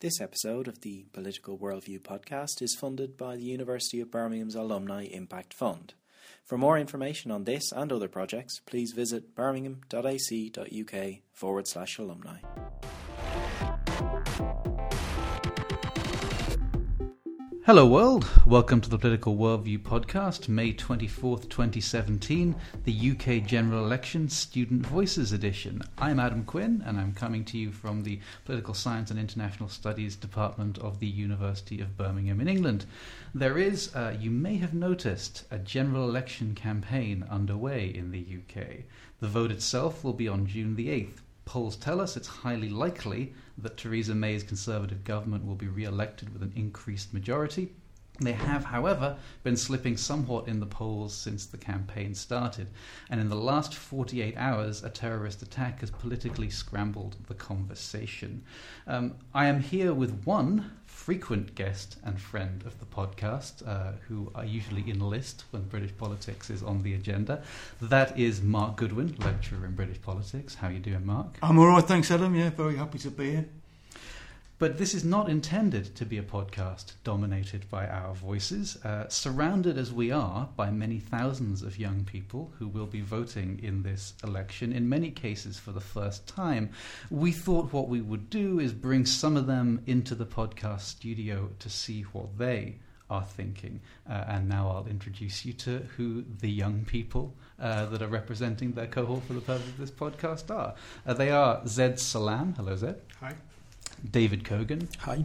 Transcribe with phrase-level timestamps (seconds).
[0.00, 5.04] This episode of the Political Worldview podcast is funded by the University of Birmingham's Alumni
[5.04, 5.94] Impact Fund.
[6.44, 12.40] For more information on this and other projects, please visit birmingham.ac.uk forward slash alumni.
[17.66, 18.30] Hello, world.
[18.46, 22.54] Welcome to the Political Worldview podcast, May 24th, 2017,
[22.84, 25.82] the UK General Election Student Voices Edition.
[25.98, 30.14] I'm Adam Quinn, and I'm coming to you from the Political Science and International Studies
[30.14, 32.86] Department of the University of Birmingham in England.
[33.34, 38.84] There is, uh, you may have noticed, a general election campaign underway in the UK.
[39.18, 41.18] The vote itself will be on June the 8th.
[41.46, 46.32] Polls tell us it's highly likely that Theresa May's Conservative government will be re elected
[46.32, 47.72] with an increased majority.
[48.20, 52.66] They have, however, been slipping somewhat in the polls since the campaign started,
[53.10, 58.42] and in the last 48 hours, a terrorist attack has politically scrambled the conversation.
[58.88, 60.72] Um, I am here with one
[61.06, 66.50] frequent guest and friend of the podcast, uh, who I usually enlist when British politics
[66.50, 67.44] is on the agenda.
[67.80, 70.56] That is Mark Goodwin, lecturer in British politics.
[70.56, 71.38] How are you doing, Mark?
[71.42, 72.34] I'm all right, thanks, Adam.
[72.34, 73.48] Yeah, very happy to be here.
[74.58, 79.76] But this is not intended to be a podcast dominated by our voices, uh, surrounded
[79.76, 84.14] as we are by many thousands of young people who will be voting in this
[84.24, 86.70] election, in many cases for the first time.
[87.10, 91.50] We thought what we would do is bring some of them into the podcast studio
[91.58, 92.78] to see what they
[93.10, 93.82] are thinking.
[94.08, 98.72] Uh, and now I'll introduce you to who the young people uh, that are representing
[98.72, 100.74] their cohort for the purpose of this podcast are.
[101.06, 102.54] Uh, they are Zed Salam.
[102.54, 103.02] Hello, Zed.
[103.20, 103.34] Hi.
[104.10, 104.88] David Kogan.
[105.00, 105.24] Hi.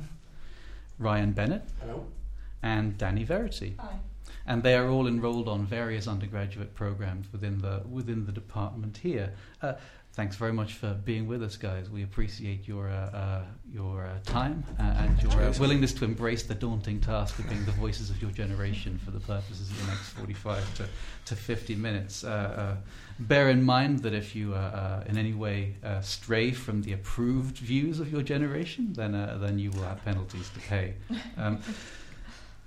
[1.00, 1.64] Ryan Bennett.
[1.82, 2.06] Hello.
[2.64, 3.76] And Danny Verity.
[3.80, 4.00] Hi.
[4.46, 9.34] And they are all enrolled on various undergraduate programs within the within the department here.
[9.62, 9.74] Uh,
[10.14, 11.90] thanks very much for being with us, guys.
[11.90, 16.56] We appreciate your uh, uh, your uh, time and your uh, willingness to embrace the
[16.56, 20.10] daunting task of being the voices of your generation for the purposes of the next
[20.10, 20.86] 45 to,
[21.26, 22.24] to 50 minutes.
[22.24, 22.76] Uh, uh,
[23.20, 28.12] bear in mind that if you in any way stray from the approved views of
[28.12, 30.96] your generation, then then you will have penalties to pay.
[31.38, 31.62] Um,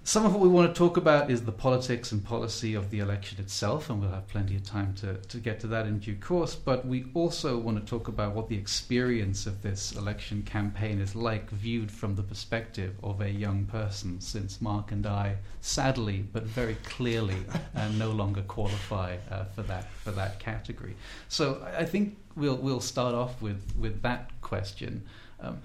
[0.07, 2.99] some of what we want to talk about is the politics and policy of the
[2.99, 6.15] election itself, and we'll have plenty of time to, to get to that in due
[6.17, 6.55] course.
[6.55, 11.17] But we also want to talk about what the experience of this election campaign is
[11.17, 16.43] like, viewed from the perspective of a young person, since Mark and I, sadly but
[16.43, 17.39] very clearly,
[17.75, 20.97] uh, no longer qualify uh, for that for that category.
[21.29, 25.03] So I think we'll we'll start off with with that question.
[25.41, 25.63] Um,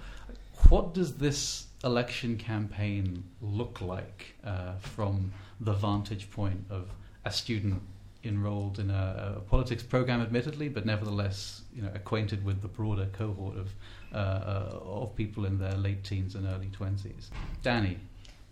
[0.70, 6.90] what does this election campaign look like uh, from the vantage point of
[7.26, 7.82] a student
[8.24, 13.08] enrolled in a, a, politics program, admittedly, but nevertheless, you know, acquainted with the broader
[13.14, 13.70] cohort of
[14.14, 17.32] uh, uh, of people in their late teens and early twenties.
[17.62, 17.98] Danny,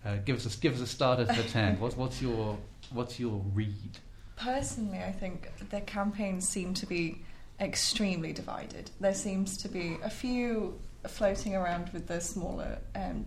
[0.06, 1.80] uh, give us a, give us a starter for ten.
[1.80, 2.58] What's what's your
[2.92, 3.98] what's your read?
[4.38, 7.24] Personally, I think the campaigns seem to be
[7.60, 8.92] extremely divided.
[9.00, 13.26] There seems to be a few floating around with the smaller um,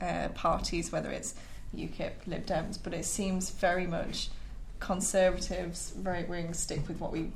[0.00, 1.34] uh, parties, whether it's
[1.76, 4.30] UKIP, Lib Dems, but it seems very much
[4.80, 7.30] conservatives, right wing, stick with what we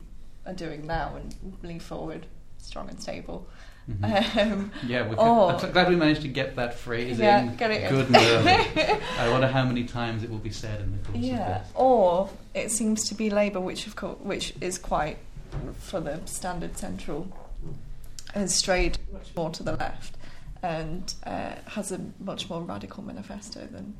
[0.46, 2.26] are doing now and lean forward,
[2.58, 3.46] strong and stable.
[3.90, 4.38] Mm-hmm.
[4.38, 7.88] Um, yeah, or, I'm glad we managed to get that phrase yeah, in get it
[7.88, 8.16] good in.
[8.16, 9.00] and early.
[9.18, 11.56] I wonder how many times it will be said in the course yeah.
[11.56, 11.72] of this.
[11.74, 15.16] Or it seems to be Labour, which of course, which is quite
[15.78, 17.28] for the standard central
[18.34, 20.16] has strayed much more to the left
[20.62, 23.96] and uh, has a much more radical manifesto than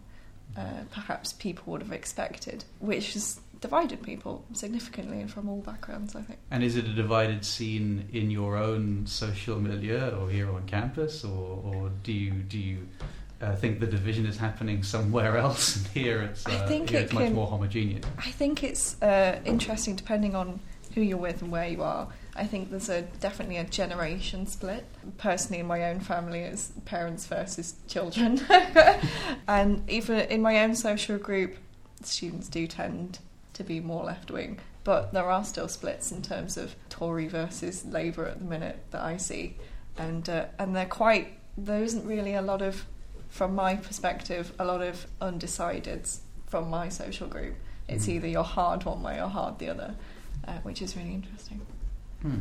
[0.56, 6.16] uh, perhaps people would have expected, which has divided people significantly and from all backgrounds,
[6.16, 6.38] I think.
[6.50, 11.24] And is it a divided scene in your own social milieu or here on campus,
[11.24, 12.88] or, or do you do you
[13.40, 17.12] uh, think the division is happening somewhere else, and here it's, uh, here it it's
[17.12, 18.04] can, much more homogeneous?
[18.18, 20.60] I think it's uh, interesting depending on
[20.94, 22.08] who you're with and where you are.
[22.38, 24.84] I think there's a definitely a generation split.
[25.18, 28.40] Personally, in my own family, it's parents versus children,
[29.48, 31.56] and even in my own social group,
[32.02, 33.18] students do tend
[33.54, 34.60] to be more left wing.
[34.84, 39.02] But there are still splits in terms of Tory versus Labour at the minute that
[39.02, 39.56] I see,
[39.98, 41.32] and uh, and they're quite.
[41.56, 42.86] There isn't really a lot of,
[43.28, 47.56] from my perspective, a lot of undecideds from my social group.
[47.88, 48.10] It's Mm.
[48.14, 49.96] either you're hard one way or hard the other,
[50.46, 51.60] uh, which is really interesting.
[52.22, 52.38] Hmm.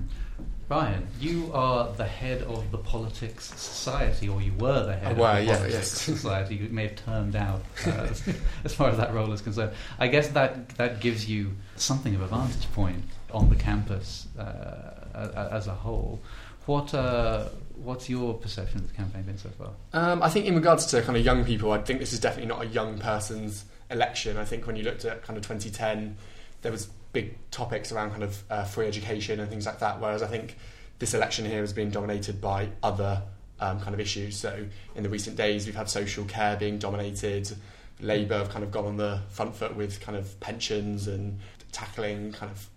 [0.69, 5.19] Ryan, you are the head of the Politics Society, or you were the head I
[5.19, 5.88] were, of the yeah, Politics yes.
[6.18, 6.56] Society.
[6.56, 8.24] You may have turned out uh, as,
[8.65, 9.71] as far as that role is concerned.
[9.97, 15.50] I guess that that gives you something of a vantage point on the campus uh,
[15.51, 16.19] as a whole.
[16.65, 17.45] What uh,
[17.75, 19.71] what's your perception of the campaign been so far?
[19.94, 22.50] Um, I think in regards to kind of young people, I think this is definitely
[22.50, 24.35] not a young person's election.
[24.35, 26.18] I think when you looked at kind of 2010,
[26.62, 30.00] there was big topics around kind of uh, free education and things like that.
[30.00, 30.56] Whereas I think
[31.00, 33.24] this election here has been dominated by other
[33.60, 34.38] um, kind of issues.
[34.38, 37.52] So in the recent days, we've had social care being dominated.
[38.00, 41.40] Labour have kind of gone on the front foot with kind of pensions and
[41.72, 42.69] tackling kind of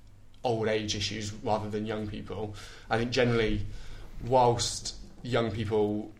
[0.43, 2.55] old age issues rather than young people.
[2.89, 3.61] I think generally,
[4.25, 6.11] whilst young people,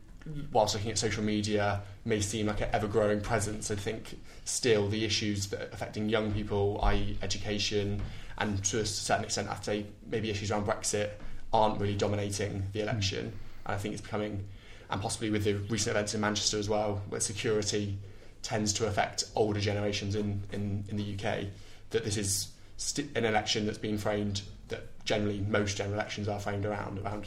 [0.53, 4.89] whilst looking at social media, may seem like an ever growing presence, I think still
[4.89, 8.01] the issues that are affecting young people, i.e., education,
[8.39, 11.11] and to a certain extent, I'd say maybe issues around Brexit,
[11.53, 13.27] aren't really dominating the election.
[13.27, 13.67] Mm.
[13.67, 14.47] And I think it's becoming,
[14.89, 17.99] and possibly with the recent events in Manchester as well, where security
[18.43, 21.47] tends to affect older generations in, in, in the UK,
[21.91, 26.39] that this is st- an election that's been framed that generally most general elections are
[26.39, 27.27] framed around around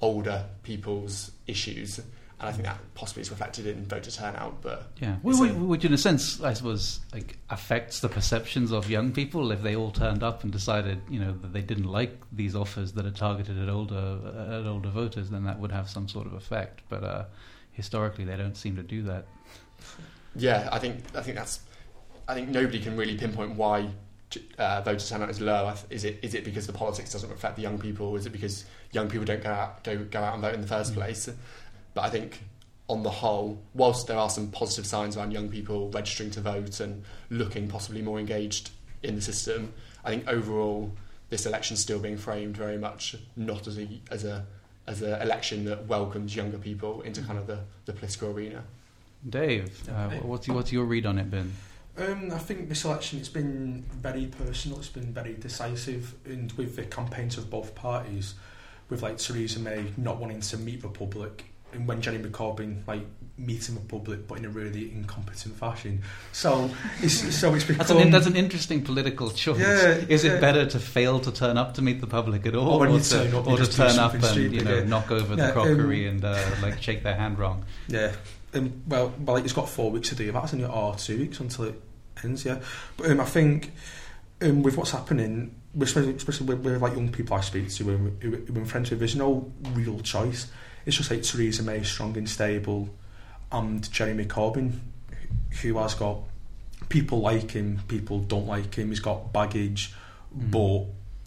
[0.00, 2.00] older people's issues
[2.40, 4.60] and I think that possibly is reflected in voter turnout.
[4.60, 9.52] But yeah, which in a sense, I suppose, like affects the perceptions of young people
[9.52, 12.92] if they all turned up and decided, you know, that they didn't like these offers
[12.92, 16.32] that are targeted at older at older voters, then that would have some sort of
[16.34, 16.82] effect.
[16.88, 17.24] But uh,
[17.72, 19.26] historically, they don't seem to do that.
[20.34, 21.60] Yeah, I think I think that's
[22.26, 23.90] I think nobody can really pinpoint why
[24.58, 25.72] uh, voter turnout is low?
[25.90, 28.16] Is it is it because the politics doesn't reflect the young people?
[28.16, 30.66] Is it because young people don't go out go, go out and vote in the
[30.66, 30.96] first mm.
[30.96, 31.28] place?
[31.94, 32.42] But I think
[32.88, 36.80] on the whole, whilst there are some positive signs around young people registering to vote
[36.80, 38.70] and looking possibly more engaged
[39.02, 39.72] in the system,
[40.04, 40.92] I think overall
[41.30, 44.44] this election is still being framed very much not as a as a
[44.86, 48.62] as an election that welcomes younger people into kind of the, the political arena.
[49.26, 51.54] Dave, uh, what's, what's your read on it, Ben?
[51.96, 54.78] Um, I think this election it's been very personal.
[54.78, 58.34] It's been very decisive, and with the campaigns of both parties,
[58.90, 61.44] with like Theresa May not wanting to meet the public,
[61.74, 63.06] and when Jeremy Corbyn like
[63.36, 66.02] meeting the public, but in a really incompetent fashion.
[66.32, 69.58] So it's so it's become that's an, that's an interesting political choice.
[69.58, 72.82] Yeah, Is it better to fail to turn up to meet the public at all,
[72.82, 74.84] or, or to, or to turn up and you know yeah.
[74.84, 77.64] knock over yeah, the crockery um, and uh, like shake their hand wrong?
[77.88, 78.12] Yeah.
[78.54, 80.70] Um, well, well, it's got four weeks to do that, hasn't it?
[80.70, 81.82] Or two weeks until it
[82.22, 82.60] ends, yeah.
[82.96, 83.72] But um, I think
[84.42, 88.12] um, with what's happening, especially, especially with, with, like young people I speak to, who,
[88.20, 90.46] who, who in friends with, there's no real choice.
[90.86, 92.88] It's just like Theresa May, strong and stable,
[93.50, 94.78] and Jeremy Corbyn,
[95.62, 96.18] who has got
[96.88, 98.88] people like him, people don't like him.
[98.88, 99.92] He's got baggage,
[100.36, 100.50] mm.
[100.50, 100.86] but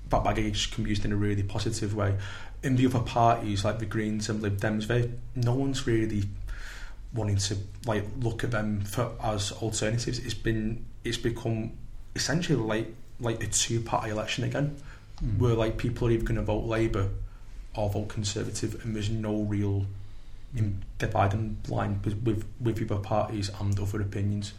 [0.09, 2.15] that baggage can be used in a really positive way.
[2.63, 6.23] In the other parties, like the Greens and Lib Dems, they, no one's really
[7.13, 10.19] wanting to like look at them for, as alternatives.
[10.19, 11.71] It's been it's become
[12.15, 14.77] essentially like like a two party election again,
[15.23, 15.37] mm.
[15.39, 17.09] where like people are either going to vote Labour
[17.77, 19.85] or vote Conservative, and there's no real
[20.55, 20.75] mm.
[20.97, 24.53] dividing line with with, with other parties and other opinions.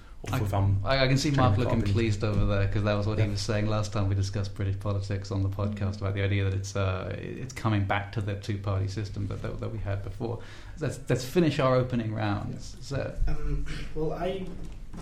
[0.85, 3.25] I, I, can see Mark looking pleased over there because that was what yeah.
[3.25, 6.43] he was saying last time we discussed British politics on the podcast about the idea
[6.45, 9.79] that it's uh, it's coming back to the two party system that, that, that we
[9.79, 10.41] had before.
[10.81, 12.77] Let's let's finish our opening rounds.
[12.81, 13.65] So, um,
[13.95, 14.45] well, I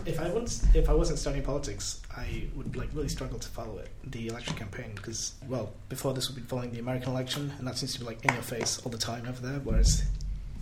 [0.04, 3.78] if I wasn't if I wasn't studying politics, I would like really struggle to follow
[3.78, 7.66] it the election campaign because well before this we've been following the American election and
[7.66, 10.04] that seems to be like in your face all the time over there, whereas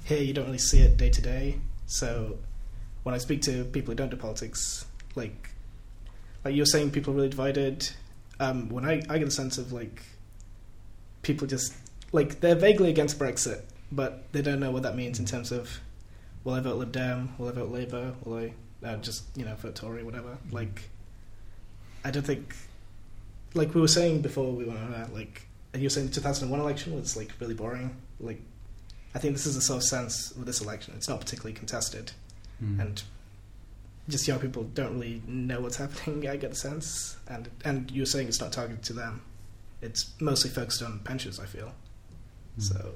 [0.04, 1.60] here you don't really see it day to day.
[1.86, 2.38] So
[3.04, 5.50] when I speak to people who don't do politics, like
[6.44, 7.88] like you're saying, people are really divided.
[8.40, 10.02] Um, when I I get a sense of like
[11.22, 11.74] people just
[12.12, 13.62] like they're vaguely against Brexit,
[13.92, 15.80] but they don't know what that means in terms of
[16.42, 18.52] will I vote Lib Dem, will I vote Labour, will I
[18.84, 20.36] uh, just you know vote Tory, whatever.
[20.50, 20.82] Like
[22.04, 22.54] I don't think
[23.54, 26.14] like we were saying before we went on that, like and you were saying the
[26.14, 27.96] 2001 election was like really boring.
[28.20, 28.40] Like
[29.14, 30.94] I think this is the sort of sense with this election.
[30.96, 32.12] It's not particularly contested
[32.62, 32.80] mm.
[32.80, 33.02] and
[34.08, 36.28] just young people don't really know what's happening.
[36.28, 39.22] I get a sense, and and you're saying it's not targeted to them.
[39.80, 41.40] It's mostly focused on pensions.
[41.40, 41.72] I feel
[42.58, 42.62] mm.
[42.62, 42.94] so.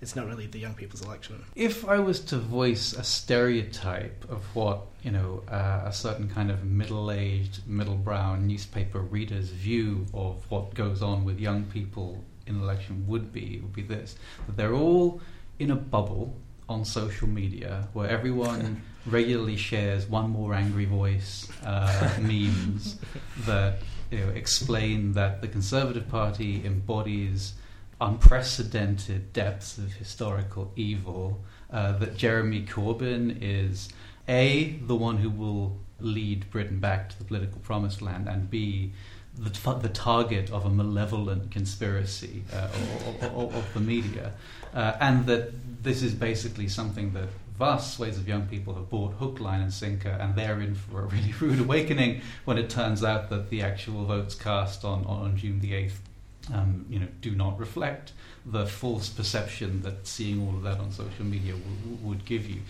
[0.00, 1.42] It's not really the young people's election.
[1.54, 6.50] If I was to voice a stereotype of what you know uh, a certain kind
[6.50, 13.04] of middle-aged, middle-brown newspaper reader's view of what goes on with young people in election
[13.08, 15.20] would be, it would be this: that they're all
[15.58, 16.36] in a bubble
[16.68, 22.98] on social media where everyone regularly shares one more angry voice uh, memes
[23.46, 23.78] that
[24.10, 27.54] you know, explain that the Conservative Party embodies
[28.00, 33.88] unprecedented depths of historical evil, uh, that Jeremy Corbyn is
[34.28, 38.92] A, the one who will lead Britain back to the political promised land, and B,
[39.38, 42.68] the, t- the target of a malevolent conspiracy uh,
[43.32, 44.32] of the media,
[44.74, 45.50] uh, and that
[45.82, 49.72] this is basically something that vast swathes of young people have bought hook, line, and
[49.72, 53.62] sinker, and they're in for a really rude awakening when it turns out that the
[53.62, 55.98] actual votes cast on, on June the 8th
[56.52, 58.12] um, you know, do not reflect
[58.44, 62.60] the false perception that seeing all of that on social media w- would give you.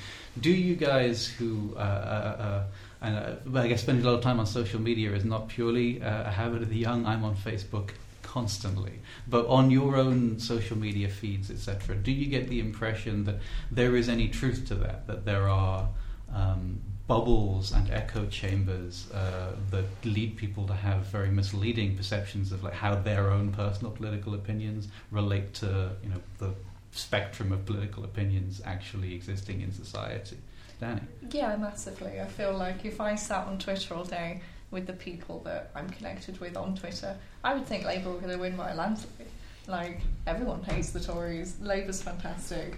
[0.41, 2.65] Do you guys who, uh, uh, uh,
[3.03, 6.03] and uh, I guess spending a lot of time on social media is not purely
[6.03, 7.05] uh, a habit of the young.
[7.05, 7.91] I'm on Facebook
[8.23, 11.97] constantly, but on your own social media feeds, etc.
[11.97, 13.37] Do you get the impression that
[13.71, 15.07] there is any truth to that?
[15.07, 15.89] That there are
[16.35, 22.65] um, bubbles and echo chambers uh, that lead people to have very misleading perceptions of
[22.65, 26.53] like how their own personal political opinions relate to you know the
[26.91, 30.37] spectrum of political opinions actually existing in society.
[30.81, 31.01] Danny.
[31.31, 32.21] Yeah, massively.
[32.21, 35.89] I feel like if I sat on Twitter all day with the people that I'm
[35.89, 39.29] connected with on Twitter, I would think Labour were going to win by a landslide.
[39.67, 41.57] Like everyone hates the Tories.
[41.61, 42.77] Labour's fantastic,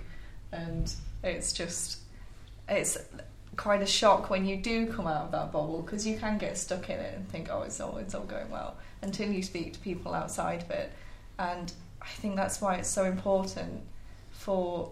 [0.53, 0.93] and
[1.23, 1.99] it's just
[2.69, 2.99] it's
[3.59, 6.57] quite a shock when you do come out of that bubble because you can get
[6.57, 9.75] stuck in it and think, oh, it's all it's all going well until you speak
[9.75, 10.93] to people outside of it.
[11.39, 13.83] And I think that's why it's so important
[14.31, 14.91] for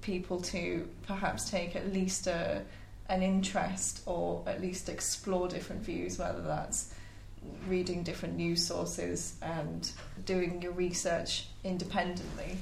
[0.00, 2.62] people to perhaps take at least a,
[3.08, 6.94] an interest or at least explore different views, whether that's
[7.68, 9.90] reading different news sources and
[10.24, 12.58] doing your research independently.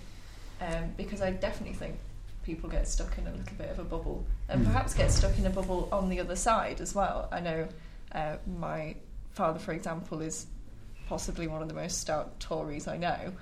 [0.61, 1.99] Um, because I definitely think
[2.43, 4.67] people get stuck in a little bit of a bubble and Mm.
[4.67, 7.29] perhaps get stuck in a bubble on the other side as well.
[7.33, 7.69] I know
[8.15, 8.95] uh, my
[9.31, 10.47] father, for example, is
[11.09, 13.33] possibly one of the most stout Tories I know,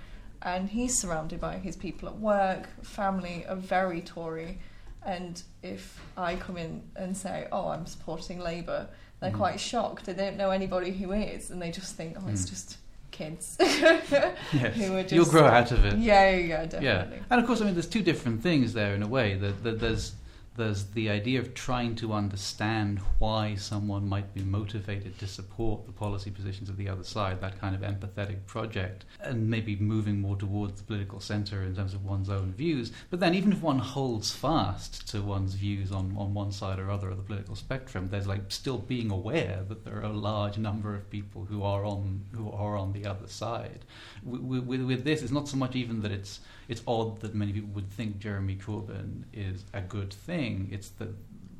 [0.42, 4.58] and he's surrounded by his people at work, family are very Tory.
[5.04, 8.86] And if I come in and say, "Oh, I'm supporting Labour,"
[9.18, 9.36] they're Mhm.
[9.36, 10.06] quite shocked.
[10.06, 12.50] They don't know anybody who is, and they just think, "Oh, it's Mm.
[12.50, 12.76] just
[13.10, 14.76] kids Yes.
[14.76, 15.98] who are just You'll grow out of it.
[15.98, 19.02] Yeah, yeah, yeah, Yeah, and of course, I mean, there's two different things there in
[19.02, 19.34] a way.
[19.36, 20.12] That, that there's
[20.60, 25.92] there's the idea of trying to understand why someone might be motivated to support the
[25.92, 30.36] policy positions of the other side, that kind of empathetic project, and maybe moving more
[30.36, 32.92] towards the political centre in terms of one's own views.
[33.08, 36.90] But then, even if one holds fast to one's views on, on one side or
[36.90, 40.58] other of the political spectrum, there's like still being aware that there are a large
[40.58, 43.86] number of people who are on who are on the other side.
[44.22, 46.40] With, with, with this, it's not so much even that it's
[46.70, 50.68] it's odd that many people would think Jeremy Corbyn is a good thing.
[50.70, 51.12] It's that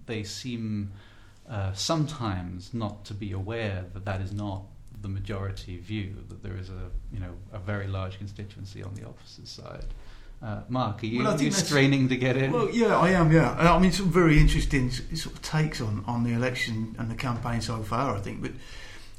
[0.07, 0.93] they seem
[1.49, 4.63] uh, sometimes not to be aware that that is not
[5.03, 6.15] the majority view.
[6.29, 9.87] That there is a you know a very large constituency on the opposite side.
[10.43, 12.53] Uh, Mark, are you, well, are you straining to get in?
[12.53, 13.33] Well, yeah, I am.
[13.33, 17.17] Yeah, I mean, some very interesting sort of takes on on the election and the
[17.17, 18.15] campaign so far.
[18.15, 18.53] I think, but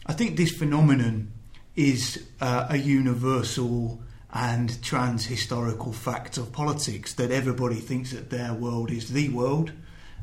[0.06, 1.34] I think this phenomenon
[1.76, 4.02] is uh, a universal
[4.34, 9.72] and trans historical fact of politics that everybody thinks that their world is the world.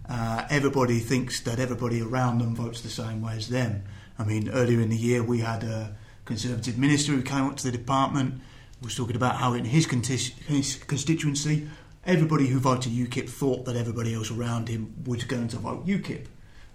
[0.09, 3.83] Uh, everybody thinks that everybody around them votes the same way as them.
[4.19, 7.71] I mean, earlier in the year, we had a Conservative minister who came up to
[7.71, 8.41] the department,
[8.83, 11.69] was talking about how in his, contis- his constituency,
[12.05, 16.27] everybody who voted UKIP thought that everybody else around him was going to vote UKIP.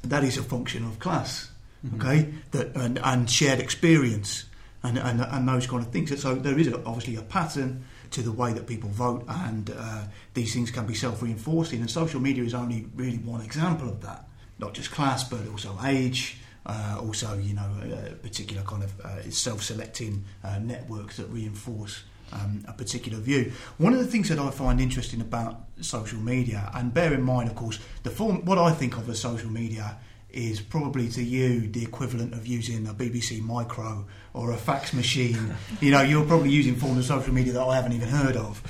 [0.02, 1.50] And that is a function of class,
[1.86, 1.96] Mhm.
[2.00, 4.46] okay, that and, and shared experience
[4.84, 6.22] and, and and those kind of things.
[6.22, 10.54] So there is obviously a pattern to the way that people vote, and uh, these
[10.54, 11.80] things can be self-reinforcing.
[11.80, 14.28] And social media is only really one example of that.
[14.60, 16.38] Not just class, but also age.
[16.66, 22.64] Uh, also, you know, a particular kind of uh, self-selecting uh, networks that reinforce um,
[22.68, 23.52] a particular view.
[23.78, 27.50] One of the things that I find interesting about social media, and bear in mind,
[27.50, 29.98] of course, the form what I think of as social media
[30.34, 35.56] is probably to you the equivalent of using a BBC Micro or a fax machine.
[35.80, 38.62] you know, you're probably using forms of social media that I haven't even heard of.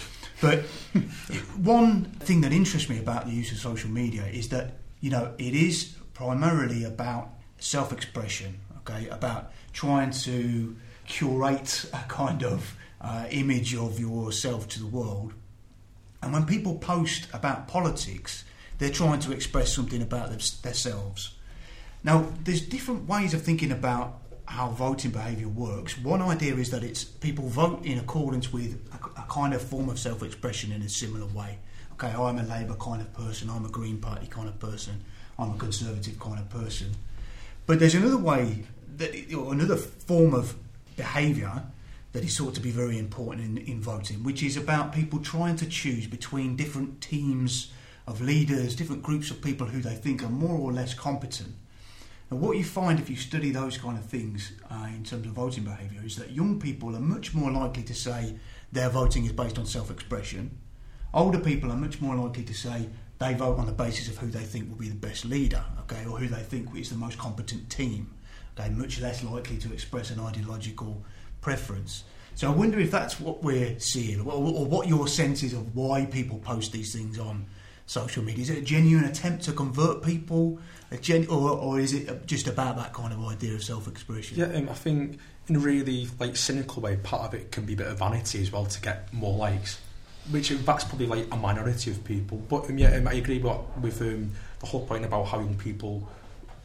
[0.41, 0.59] But
[1.55, 5.33] one thing that interests me about the use of social media is that you know
[5.37, 7.29] it is primarily about
[7.59, 8.59] self-expression.
[8.79, 10.75] Okay, about trying to
[11.07, 15.33] curate a kind of uh, image of yourself to the world.
[16.21, 18.43] And when people post about politics,
[18.77, 21.35] they're trying to express something about them, themselves.
[22.03, 25.97] Now, there's different ways of thinking about how voting behaviour works.
[25.97, 29.89] One idea is that it's people vote in accordance with a, a kind of form
[29.89, 31.59] of self-expression in a similar way.
[31.93, 33.49] Okay, I'm a Labour kind of person.
[33.49, 35.03] I'm a Green Party kind of person.
[35.39, 36.91] I'm a Conservative kind of person.
[37.65, 38.65] But there's another way
[38.97, 40.55] that, another form of
[40.97, 41.63] behaviour
[42.11, 45.55] that is thought to be very important in, in voting, which is about people trying
[45.55, 47.71] to choose between different teams
[48.05, 51.55] of leaders, different groups of people who they think are more or less competent.
[52.35, 55.63] What you find if you study those kind of things uh, in terms of voting
[55.63, 58.35] behaviour is that young people are much more likely to say
[58.71, 60.57] their voting is based on self expression.
[61.13, 64.27] Older people are much more likely to say they vote on the basis of who
[64.27, 67.17] they think will be the best leader, okay, or who they think is the most
[67.17, 68.13] competent team.
[68.57, 71.03] Okay, much less likely to express an ideological
[71.41, 72.03] preference.
[72.35, 75.75] So I wonder if that's what we're seeing, or, or what your sense is of
[75.75, 77.45] why people post these things on
[77.85, 78.41] social media.
[78.41, 80.59] Is it a genuine attempt to convert people,
[81.01, 84.37] gen- or, or is it just about that kind of idea of self-expression?
[84.37, 87.73] Yeah, um, I think in a really like cynical way, part of it can be
[87.73, 89.79] a bit of vanity as well to get more likes,
[90.31, 92.37] which that's probably like a minority of people.
[92.49, 95.55] But um, yeah, um, I agree with, with um, the whole point about how young
[95.55, 96.07] people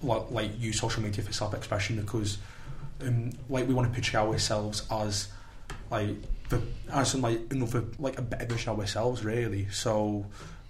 [0.03, 2.39] like, like use social media for self-expression because
[3.03, 5.29] um, like we want to picture ourselves as
[5.91, 6.17] like
[6.49, 9.69] the as in, like another like a better version of ourselves really.
[9.71, 10.27] So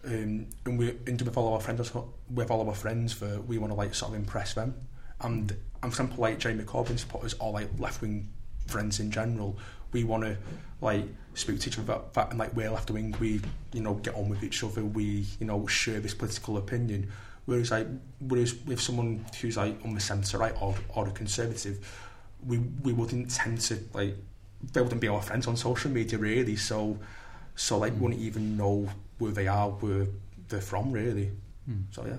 [0.08, 1.92] um, and we and with all our friends?
[2.30, 4.74] With all our friends for we want to like sort of impress them.
[5.20, 8.28] And and for example like Jeremy Corbyn supporters or like left wing
[8.66, 9.56] friends in general
[9.92, 10.36] we want to
[10.80, 13.40] like speak to each other about that and like we're left wing we
[13.72, 17.10] you know get on with each other we you know share this political opinion.
[17.46, 17.86] Whereas like
[18.20, 21.78] whereas with someone who's like on the centre right or, or a conservative
[22.46, 24.16] we we wouldn't tend to like
[24.72, 26.56] they wouldn't be our friends on social media really.
[26.56, 26.98] So
[27.56, 27.98] so like mm.
[27.98, 28.88] wouldn't even know
[29.18, 30.06] where they are, where
[30.48, 31.30] they're from, really.
[31.68, 31.84] Mm.
[31.90, 32.18] So yeah,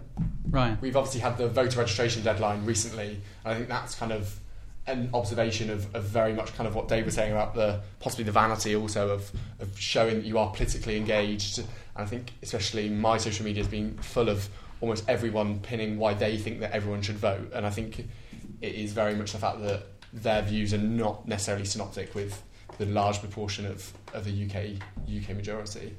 [0.49, 0.79] right.
[0.81, 3.19] We've obviously had the voter registration deadline recently.
[3.43, 4.39] and I think that's kind of
[4.87, 8.23] an observation of, of very much kind of what Dave was saying about the possibly
[8.23, 11.59] the vanity also of, of showing that you are politically engaged.
[11.59, 14.49] And I think especially my social media has been full of
[14.81, 17.51] almost everyone pinning why they think that everyone should vote.
[17.53, 17.99] And I think
[18.61, 22.41] it is very much the fact that their views are not necessarily synoptic with
[22.79, 25.93] the large proportion of, of the UK UK majority.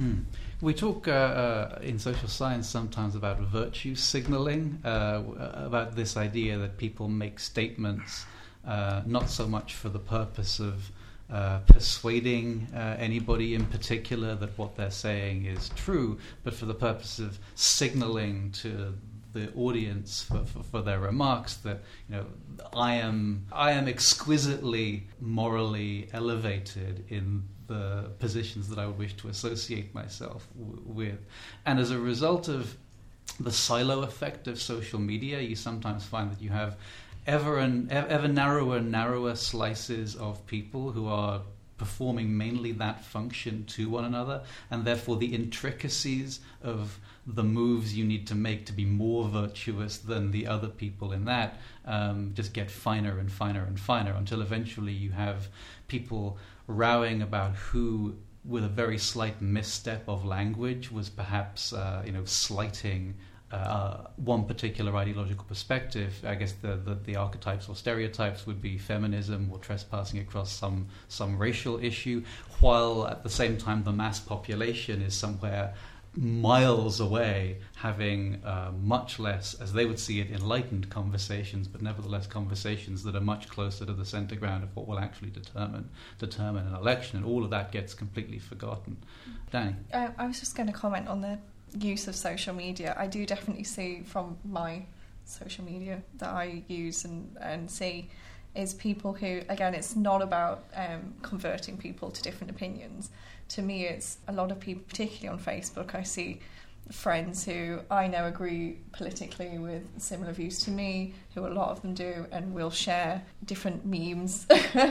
[0.00, 0.24] Mm.
[0.60, 5.22] We talk uh, uh, in social science sometimes about virtue signaling, uh,
[5.54, 8.24] about this idea that people make statements
[8.66, 10.90] uh, not so much for the purpose of
[11.30, 16.74] uh, persuading uh, anybody in particular that what they're saying is true, but for the
[16.74, 18.94] purpose of signaling to
[19.32, 22.26] the audience for, for, for, their remarks that you know
[22.74, 29.28] I am I am exquisitely morally elevated in the positions that I would wish to
[29.28, 31.18] associate myself w- with.
[31.64, 32.76] And as a result of
[33.40, 36.76] the silo effect of social media, you sometimes find that you have
[37.26, 41.40] ever and ever narrower and narrower slices of people who are
[41.76, 48.04] performing mainly that function to one another, and therefore the intricacies of the moves you
[48.04, 52.52] need to make to be more virtuous than the other people in that um, just
[52.52, 55.48] get finer and finer and finer until eventually you have
[55.88, 62.12] people rowing about who, with a very slight misstep of language, was perhaps uh, you
[62.12, 63.14] know slighting
[63.52, 66.14] uh, one particular ideological perspective.
[66.24, 70.86] I guess the, the, the, archetypes or stereotypes would be feminism or trespassing across some,
[71.08, 72.24] some racial issue,
[72.60, 75.74] while at the same time the mass population is somewhere
[76.14, 82.26] miles away, having uh, much less, as they would see it, enlightened conversations, but nevertheless
[82.26, 85.88] conversations that are much closer to the centre ground of what will actually determine
[86.18, 88.96] determine an election, and all of that gets completely forgotten.
[89.50, 91.38] Danny, uh, I was just going to comment on the
[91.78, 92.94] use of social media.
[92.98, 94.84] I do definitely see from my
[95.24, 98.10] social media that I use and, and see
[98.54, 103.10] is people who, again, it's not about um, converting people to different opinions
[103.52, 106.40] to me, it's a lot of people, particularly on Facebook, I see
[106.90, 111.82] friends who I know agree politically with similar views to me, who a lot of
[111.82, 114.46] them do, and will share different memes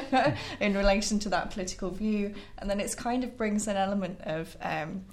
[0.60, 2.34] in relation to that political view.
[2.60, 5.06] And then it's kind of brings an element of um,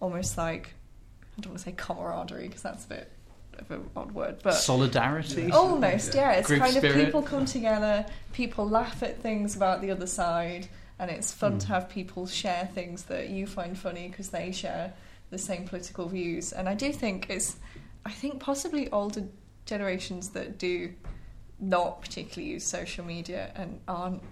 [0.00, 0.74] almost like,
[1.40, 3.12] I don't want to say camaraderie because that's a bit
[3.58, 5.50] of an odd word, but solidarity.
[5.50, 6.32] Almost, yeah.
[6.32, 6.98] It's Group kind spirit.
[6.98, 11.56] of people come together, people laugh at things about the other side and it's fun
[11.56, 11.60] mm.
[11.60, 14.92] to have people share things that you find funny because they share
[15.30, 16.52] the same political views.
[16.52, 17.56] And I do think it's,
[18.04, 19.24] I think possibly older
[19.64, 20.92] generations that do
[21.58, 24.22] not particularly use social media and aren't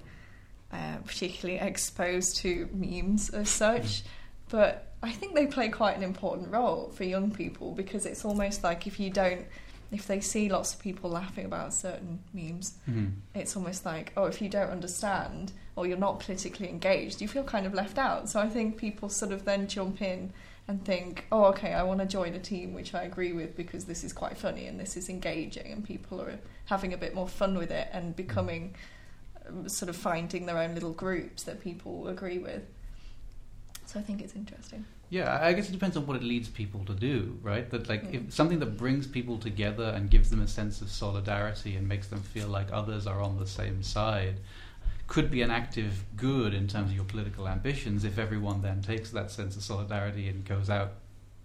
[0.71, 4.03] uh, particularly exposed to memes as such.
[4.49, 8.65] But I think they play quite an important role for young people because it's almost
[8.65, 9.47] like if you don't
[9.91, 13.07] if they see lots of people laughing about certain memes, mm-hmm.
[13.35, 17.45] it's almost like, oh, if you don't understand or you're not politically engaged, you feel
[17.45, 18.29] kind of left out.
[18.29, 20.33] So I think people sort of then jump in
[20.67, 23.87] and think, oh, okay, I want to join a team which I agree with because
[23.87, 27.29] this is quite funny and this is engaging, and people are having a bit more
[27.29, 28.75] fun with it and becoming
[29.67, 32.63] sort of finding their own little groups that people agree with.
[33.89, 34.85] So I think it's interesting.
[35.09, 37.71] Yeah, I guess it depends on what it leads people to do, right?
[37.71, 41.75] That like if something that brings people together and gives them a sense of solidarity
[41.75, 44.41] and makes them feel like others are on the same side
[45.07, 49.11] could be an active good in terms of your political ambitions if everyone then takes
[49.11, 50.93] that sense of solidarity and goes out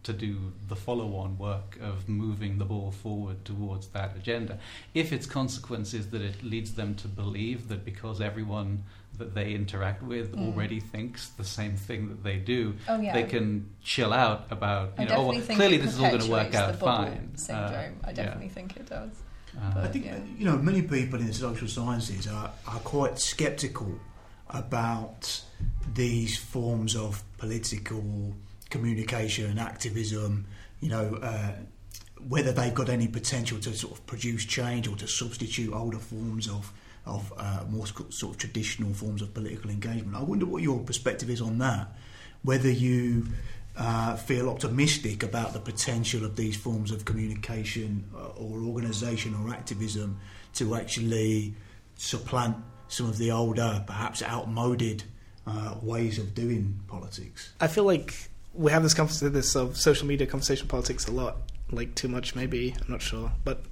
[0.04, 4.60] to do the follow-on work of moving the ball forward towards that agenda.
[4.94, 8.84] If its consequence is that it leads them to believe that because everyone
[9.18, 10.48] that they interact with Mm.
[10.48, 13.14] already thinks the same thing that they do, Oh yeah.
[13.14, 16.22] they can chill out about I you know oh, well, clearly this is all going
[16.22, 17.38] to work out fine.
[17.38, 18.00] Syndrome.
[18.04, 19.12] Uh, I definitely think it does.
[19.54, 19.74] yeah.
[19.76, 20.18] Uh, I think yeah.
[20.38, 24.00] you know many people in the social sciences are, are quite sceptical
[24.50, 25.42] about
[25.94, 28.34] these forms of political
[28.70, 30.46] communication and activism.
[30.82, 31.52] You know uh,
[32.28, 36.48] whether they've got any potential to sort of produce change or to substitute older forms
[36.48, 36.72] of
[37.06, 40.16] of uh, more sort of traditional forms of political engagement.
[40.16, 41.88] I wonder what your perspective is on that.
[42.44, 43.28] Whether you
[43.76, 49.54] uh, feel optimistic about the potential of these forms of communication uh, or organisation or
[49.54, 50.20] activism
[50.54, 51.56] to actually
[51.96, 52.56] supplant
[52.88, 55.04] some of the older, perhaps outmoded
[55.48, 57.54] uh, ways of doing politics.
[57.60, 61.38] I feel like we have this conversation, this of social media conversation politics a lot,
[61.72, 62.76] like too much maybe.
[62.80, 63.64] I'm not sure, but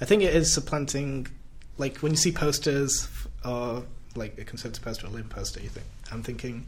[0.00, 1.26] I think it is supplanting.
[1.80, 3.08] Like when you see posters
[3.42, 6.66] or like a conservative poster or a Labour poster, you think I'm thinking,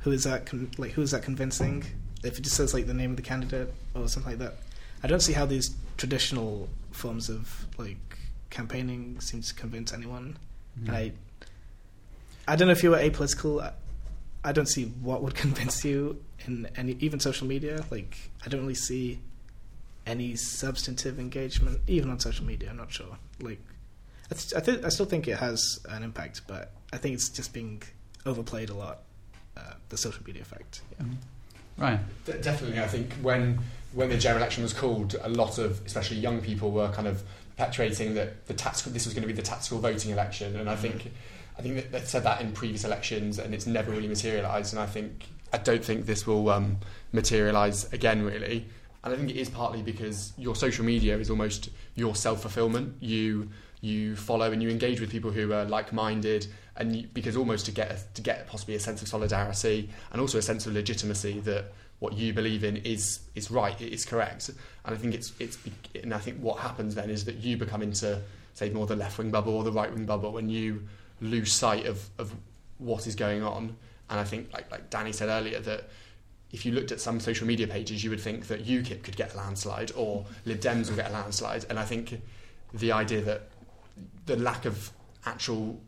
[0.00, 0.46] who is that?
[0.46, 1.84] Con- like who is that convincing?
[2.24, 4.54] If it just says like the name of the candidate or something like that,
[5.02, 8.16] I don't see how these traditional forms of like
[8.48, 10.38] campaigning seem to convince anyone.
[10.82, 10.90] mm.
[10.90, 11.12] I
[12.48, 13.62] I don't know if you were apolitical.
[13.62, 13.72] I,
[14.42, 17.84] I don't see what would convince you in any even social media.
[17.90, 19.18] Like I don't really see
[20.06, 22.70] any substantive engagement even on social media.
[22.70, 23.18] I'm not sure.
[23.40, 23.60] Like
[24.30, 27.28] I, th- I think I still think it has an impact, but I think it's
[27.28, 27.82] just being
[28.24, 29.00] overplayed a lot.
[29.56, 30.82] Uh, the social media effect.
[30.98, 31.06] Yeah.
[31.06, 31.16] Mhm.
[31.78, 32.00] Right.
[32.26, 33.58] De- Definitely, I think when
[33.92, 37.22] when the general election was called, a lot of especially young people were kind of
[37.56, 40.76] perpetuating that the tactical this was going to be the tactical voting election, and I
[40.76, 41.10] think
[41.58, 44.74] I think that they've said that in previous elections, and it's never really materialised.
[44.74, 46.78] And I think I don't think this will um,
[47.12, 48.66] materialise again, really.
[49.04, 52.96] And I think it is partly because your social media is almost your self fulfilment.
[53.00, 53.48] You
[53.86, 56.46] you follow and you engage with people who are like minded,
[56.76, 60.20] and you, because almost to get a, to get possibly a sense of solidarity and
[60.20, 64.04] also a sense of legitimacy that what you believe in is is right, it is
[64.04, 64.50] correct.
[64.84, 65.58] And I think it's it's
[66.02, 68.20] and I think what happens then is that you become into
[68.54, 70.82] say more the left wing bubble or the right wing bubble when you
[71.20, 72.34] lose sight of of
[72.78, 73.76] what is going on.
[74.10, 75.88] And I think like like Danny said earlier that
[76.52, 79.34] if you looked at some social media pages, you would think that UKIP could get
[79.34, 81.66] a landslide or Lib Dems will get a landslide.
[81.68, 82.20] And I think
[82.72, 83.48] the idea that
[84.26, 84.90] the lack of
[85.24, 85.80] actual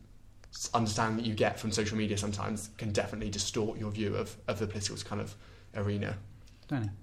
[0.73, 4.59] understanding that you get from social media sometimes can definitely distort your view of, of
[4.59, 5.35] the political kind of
[5.75, 6.17] arena.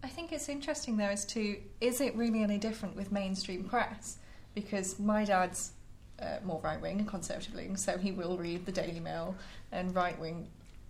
[0.02, 4.18] I think it's interesting though as to is it really any different with mainstream press?
[4.54, 5.72] Because my dad's
[6.20, 9.36] uh, more right wing and conservative leaning, so he will read the Daily Mail
[9.72, 10.48] and right wing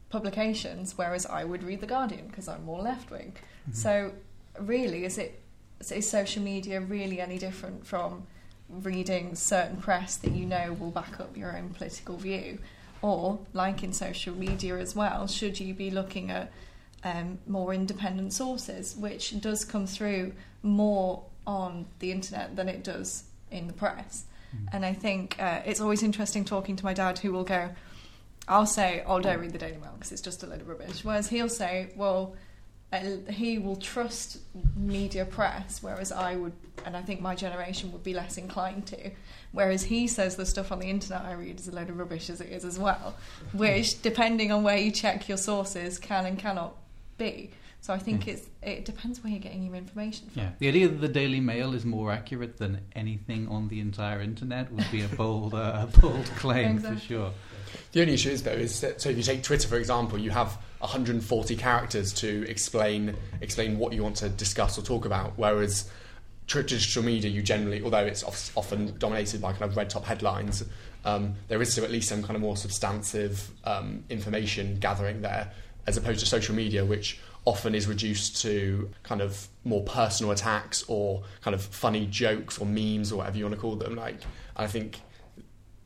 [0.09, 3.35] publications, whereas I would read the Guardian because I'm more left wing.
[3.73, 4.13] So
[4.61, 5.43] really, is it
[5.91, 8.27] is social media really any different from
[8.69, 12.59] reading certain press that you know will back up your own political view?
[13.03, 16.51] Or, like in social media as well, should you be looking at
[17.05, 23.25] um, more independent sources, which does come through more on the internet than it does
[23.51, 24.25] in the press?
[24.73, 27.71] And I think uh, it's always interesting talking to my dad, who will go,
[28.49, 31.05] I'll say, oh, don't read the Daily Mail because it's just a load of rubbish.
[31.05, 32.35] Whereas he'll say, well,
[33.31, 34.39] he will trust
[34.77, 36.53] media press, whereas I would,
[36.85, 39.11] and I think my generation would be less inclined to.
[39.53, 42.31] Whereas he says the stuff on the internet I read is a load of rubbish
[42.31, 43.17] as it is as well,
[43.53, 46.77] which, depending on where you check your sources, can and cannot
[47.19, 47.51] be.
[47.81, 48.31] So I think Hmm.
[48.31, 50.43] it's it depends where you're getting your information from.
[50.43, 54.21] Yeah, the idea that the Daily Mail is more accurate than anything on the entire
[54.21, 56.99] internet would be a bold, uh, a bold claim Exactly.
[57.01, 57.33] for sure.
[57.93, 60.31] The only issue is though is that, so if you take Twitter for example, you
[60.31, 65.91] have 140 characters to explain explain what you want to discuss or talk about, whereas
[66.47, 68.23] traditional media you generally, although it's
[68.57, 70.65] often dominated by kind of red top headlines,
[71.05, 75.53] um, there is still at least some kind of more substantive um, information gathering there,
[75.87, 80.85] as opposed to social media, which often is reduced to kind of more personal attacks
[80.89, 83.95] or kind of funny jokes or memes or whatever you want to call them.
[83.95, 84.19] Like,
[84.57, 85.01] I think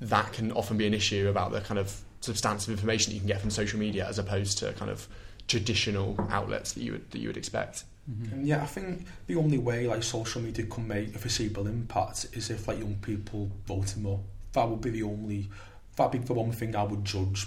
[0.00, 3.28] that can often be an issue about the kind of substantive information that you can
[3.28, 5.08] get from social media as opposed to kind of
[5.48, 7.84] traditional outlets that you would that you would expect.
[8.10, 8.32] Mhm.
[8.32, 12.26] And yeah, I think the only way like social media can make a foreseeable impact
[12.32, 14.20] is if like young people voted more.
[14.52, 15.48] That would be the only.
[15.96, 17.46] That'd be the one thing I would judge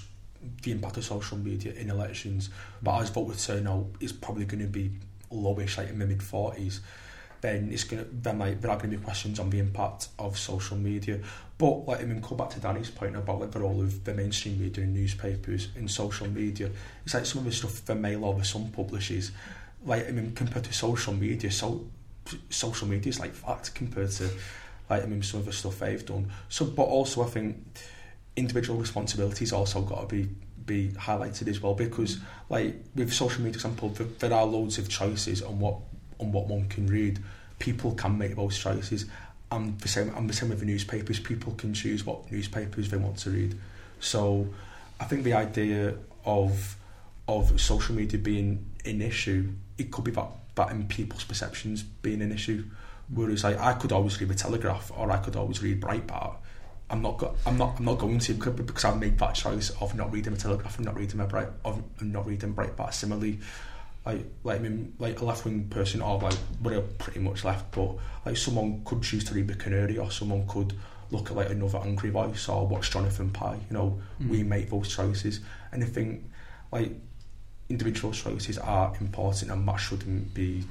[0.62, 2.50] the impact of social media in elections,
[2.82, 4.92] but as voter turnout is probably going to be
[5.32, 6.80] lowish, like in the mid 40s,
[7.42, 10.38] then it's gonna there might there are going to be questions on the impact of
[10.38, 11.20] social media.
[11.64, 14.14] But like I mean, come back to Danny's point about like the role of the
[14.14, 16.70] mainstream media and newspapers and social media.
[17.06, 19.32] It's like some of the stuff the Mail or the Sun publishes,
[19.86, 21.88] like I mean, compared to social media, so
[22.50, 24.30] social media is like fact compared to
[24.90, 26.30] like I mean some of the stuff they've done.
[26.50, 27.64] So, but also I think
[28.36, 30.30] individual responsibilities also got to be
[30.66, 34.78] be highlighted as well because like with social media for example there, there are loads
[34.80, 35.78] of choices on what
[36.20, 37.20] on what one can read
[37.60, 39.06] people can make those choices
[39.54, 41.20] and the same and the same with the newspapers.
[41.20, 43.58] People can choose what newspapers they want to read.
[44.00, 44.48] So
[45.00, 46.76] I think the idea of
[47.28, 52.22] of social media being an issue it could be that, that in people's perceptions being
[52.22, 52.64] an issue.
[53.14, 56.36] Whereas like, I could always read the Telegraph or I could always read Breitbart.
[56.90, 59.96] I'm not go- I'm not I'm not going to because I've made that choice of
[59.96, 62.94] not reading the Telegraph and not reading a Bright of not reading Breitbart.
[62.94, 63.40] Similarly,
[64.06, 67.72] like like I mean like a left wing person or like we're pretty much left,
[67.72, 70.74] but like someone could choose to read the Canary or someone could
[71.12, 73.60] look at like another angry voice or watch Jonathan Pie.
[73.70, 74.30] You know, mm.
[74.30, 75.40] we make those choices,
[75.72, 76.24] and I think
[76.72, 76.92] like
[77.70, 80.64] individual choices are important and that shouldn't be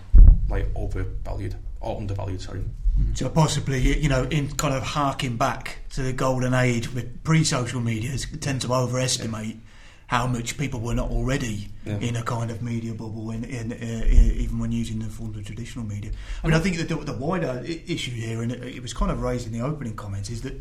[0.49, 2.41] like overvalued or undervalued.
[2.41, 2.61] Sorry.
[2.61, 3.15] Mm-hmm.
[3.15, 7.81] So possibly, you know, in kind of harking back to the golden age with pre-social
[7.81, 9.72] media, tend to overestimate yeah.
[10.13, 11.97] How much people were not already yeah.
[11.99, 14.05] in a kind of media bubble, in, in, uh,
[14.43, 16.11] even when using the forms of traditional media.
[16.45, 19.11] I mean, I think that the, the wider issue here, and it, it was kind
[19.11, 20.55] of raised in the opening comments, is that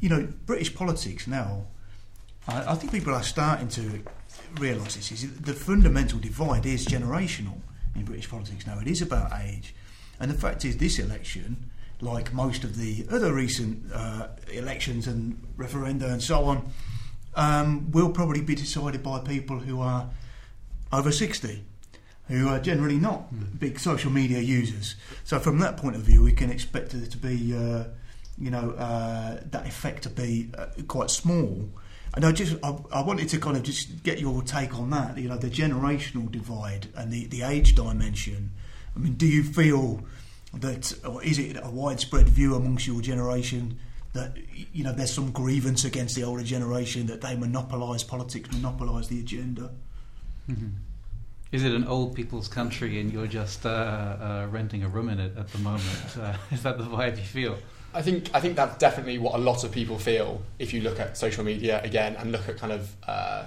[0.00, 1.66] you know British politics now.
[2.48, 4.02] I, I think people are starting to
[4.58, 7.60] realise this is the fundamental divide is generational
[7.94, 8.80] in British politics now.
[8.80, 9.74] It is about age
[10.18, 15.40] and the fact is, this election, like most of the other recent uh, elections and
[15.56, 16.70] referenda and so on,
[17.36, 20.10] um, will probably be decided by people who are
[20.92, 21.64] over 60,
[22.28, 23.58] who are generally not mm.
[23.58, 24.96] big social media users.
[25.24, 27.84] So, from that point of view, we can expect it to be, uh,
[28.38, 31.68] you know, uh, that effect to be uh, quite small.
[32.14, 35.18] And I just, I, I, wanted to kind of just get your take on that,
[35.18, 38.52] you know, the generational divide and the, the age dimension
[38.96, 40.02] I mean, do you feel
[40.54, 43.78] that, or is it a widespread view amongst your generation
[44.16, 44.36] that
[44.72, 49.20] you know there's some grievance against the older generation that they monopolise politics, monopolise the
[49.20, 49.70] agenda?
[50.50, 50.68] Mm-hmm.
[51.52, 55.20] Is it an old people's country and you're just uh, uh, renting a room in
[55.20, 55.84] it at the moment?
[56.16, 57.56] Uh, is that the vibe you feel?
[57.94, 60.98] I think I think that's definitely what a lot of people feel if you look
[61.00, 63.46] at social media again and look at kind of uh,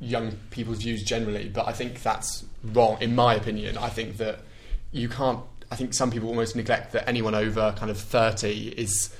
[0.00, 1.48] young people's views generally.
[1.48, 3.76] But I think that's wrong, in my opinion.
[3.76, 4.40] I think that
[4.92, 5.40] you can't.
[5.70, 9.14] I think some people almost neglect that anyone over kind of thirty is.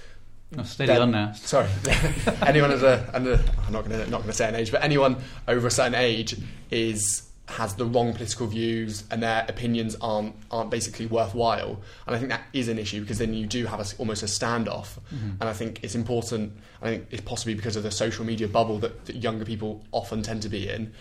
[0.59, 1.33] Oh, steady on now.
[1.33, 1.69] Sorry,
[2.47, 5.17] anyone under, under I'm not going to not going to say an age, but anyone
[5.49, 6.37] over a certain age
[6.71, 11.81] is has the wrong political views and their opinions aren't aren't basically worthwhile.
[12.07, 14.27] And I think that is an issue because then you do have a, almost a
[14.27, 14.99] standoff.
[15.13, 15.31] Mm-hmm.
[15.41, 16.53] And I think it's important.
[16.81, 20.23] I think it's possibly because of the social media bubble that, that younger people often
[20.23, 20.93] tend to be in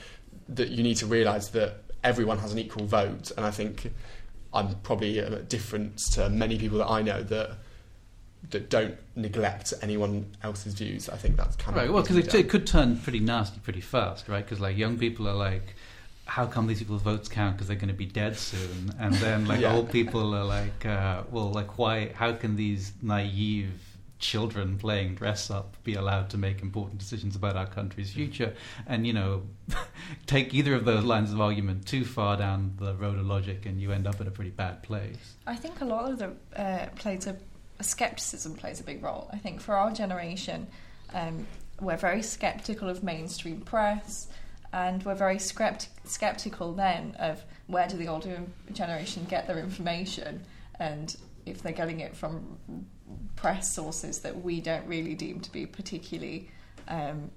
[0.50, 3.32] that you need to realise that everyone has an equal vote.
[3.38, 3.92] And I think
[4.54, 7.58] I'm probably a different to many people that I know that
[8.50, 11.10] that don't neglect anyone else's views.
[11.10, 11.88] I think that's kind right.
[11.88, 14.44] of well because it, it, could turn pretty nasty pretty fast, right?
[14.44, 15.76] Because like young people are like,
[16.26, 17.56] how come these people's votes count?
[17.56, 19.74] Because they're going to be dead soon, and then like yeah.
[19.74, 22.12] old people are like, uh, well, like why?
[22.14, 23.72] How can these naive
[24.22, 28.54] children playing dress up be allowed to make important decisions about our country's future
[28.86, 29.42] and you know
[30.28, 33.82] take either of those lines of argument too far down the road of logic and
[33.82, 36.86] you end up in a pretty bad place i think a lot of the uh,
[36.96, 37.51] plays a, a
[37.84, 40.68] skepticism plays a big role i think for our generation
[41.14, 41.46] um,
[41.80, 44.28] we're very skeptical of mainstream press
[44.74, 48.42] and we're very skepti- skeptical then of where do the older
[48.74, 50.44] generation get their information
[50.80, 52.58] and if they're getting it from
[53.36, 56.50] press sources that we don't really deem to be particularly
[56.88, 57.30] um,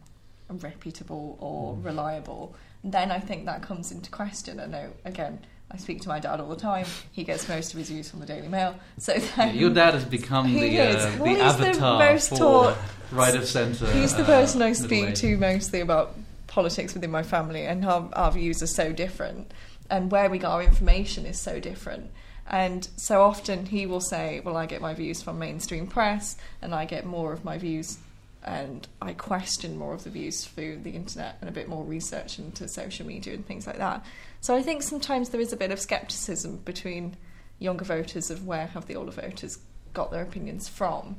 [0.48, 1.84] reputable or mm.
[1.84, 4.60] reliable, then I think that comes into question.
[4.60, 5.44] I know, again,
[5.74, 6.86] I speak to my dad all the time.
[7.10, 8.76] He gets most of his news from the Daily Mail.
[8.98, 12.76] So yeah, your dad has become the, uh, the avatar the for taught,
[13.10, 13.90] right of centre.
[13.90, 18.08] He's the person uh, I speak to mostly about politics within my family, and our,
[18.12, 19.50] our views are so different,
[19.90, 22.12] and where we get our information is so different.
[22.46, 26.72] And so often he will say, Well, I get my views from mainstream press, and
[26.72, 27.98] I get more of my views,
[28.44, 32.38] and I question more of the views through the internet and a bit more research
[32.38, 34.04] into social media and things like that.
[34.40, 37.16] So I think sometimes there is a bit of skepticism between
[37.58, 39.58] younger voters of where have the older voters
[39.92, 41.16] got their opinions from.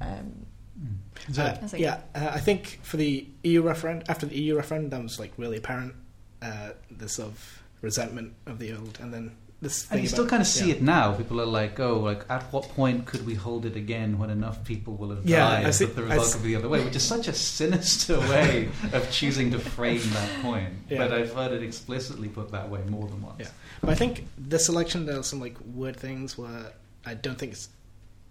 [0.00, 0.46] Um,
[0.80, 1.38] Mm.
[1.38, 5.02] Uh, I yeah, uh, I think for the EU referendum, after the EU referendum, that
[5.02, 5.94] was like really apparent.
[6.40, 9.90] Uh, the sort of resentment of the old, and then this.
[9.90, 10.74] And you about- still kind of see yeah.
[10.76, 11.12] it now.
[11.14, 14.64] People are like, "Oh, like at what point could we hold it again when enough
[14.64, 16.96] people will have Yeah, died see- that the result could be the other way?" Which
[16.96, 20.74] is such a sinister way of choosing to frame that point.
[20.88, 20.98] Yeah.
[20.98, 23.40] But I've heard it explicitly put that way more than once.
[23.40, 23.48] Yeah.
[23.80, 26.72] But I think this election there are some like weird things where
[27.04, 27.68] I don't think it's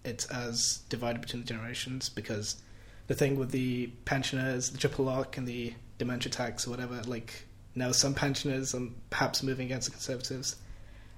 [0.06, 2.56] it's as divided between the generations because
[3.08, 7.46] the thing with the pensioners, the triple lock, and the dementia tax or whatever, like
[7.76, 10.56] now some pensioners are perhaps moving against the Conservatives,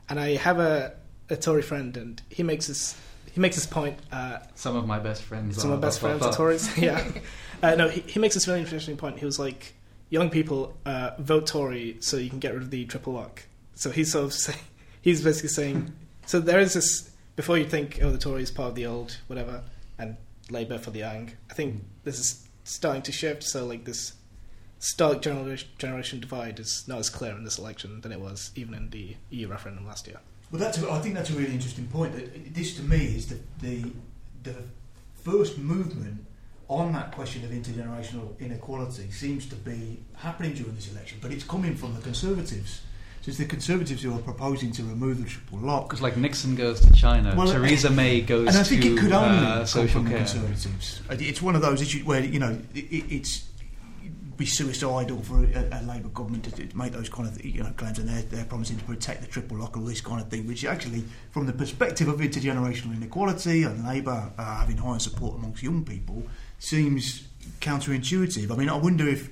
[0.10, 0.93] and I have a,
[1.30, 2.95] a Tory friend, and he makes this
[3.32, 3.98] he makes this point.
[4.12, 5.62] Uh, Some of my best friends.
[5.62, 6.34] some are of my best friends are.
[6.34, 6.78] Tories.
[6.78, 7.08] yeah.
[7.62, 9.19] Uh, no, he, he makes this really interesting point.
[9.19, 9.74] He was like,
[10.10, 13.43] young people uh, vote Tory so you can get rid of the triple lock.
[13.76, 14.60] So he's sort of saying,
[15.02, 15.91] he's basically saying,
[16.26, 19.63] so there is this, before you think, oh, the Tories part of the old, whatever,
[19.98, 20.15] and
[20.50, 23.43] Labour for the young, I think this is starting to shift.
[23.43, 24.13] So, like, this
[24.79, 28.73] stark generation, generation divide is not as clear in this election than it was even
[28.73, 30.19] in the EU referendum last year.
[30.51, 32.15] Well, that's a, I think that's a really interesting point.
[32.15, 33.91] That This, to me, is the, the
[34.43, 34.55] the
[35.23, 36.25] first movement
[36.69, 41.43] on that question of intergenerational inequality seems to be happening during this election, but it's
[41.43, 42.81] coming from the Conservatives.
[43.21, 45.89] So it's the Conservatives who are proposing to remove the triple lock.
[45.89, 48.93] Because like Nixon goes to China, Well, Theresa May goes to and I think to
[48.93, 50.17] it could only uh, come social from the.
[50.17, 51.01] Conservatives.
[51.09, 53.48] It's one of those issues where you know it, it's it'd
[54.39, 57.71] be suicidal for a, a Labour government to, to make those kind of you know
[57.78, 60.47] claims, and they're, they're promising to protect the triple lock all this kind of thing,
[60.47, 65.62] which actually, from the perspective of intergenerational inequality and Labour uh, having higher support amongst
[65.62, 66.23] young people,
[66.58, 67.28] seems
[67.60, 68.49] counterintuitive.
[68.52, 69.30] I mean, I wonder if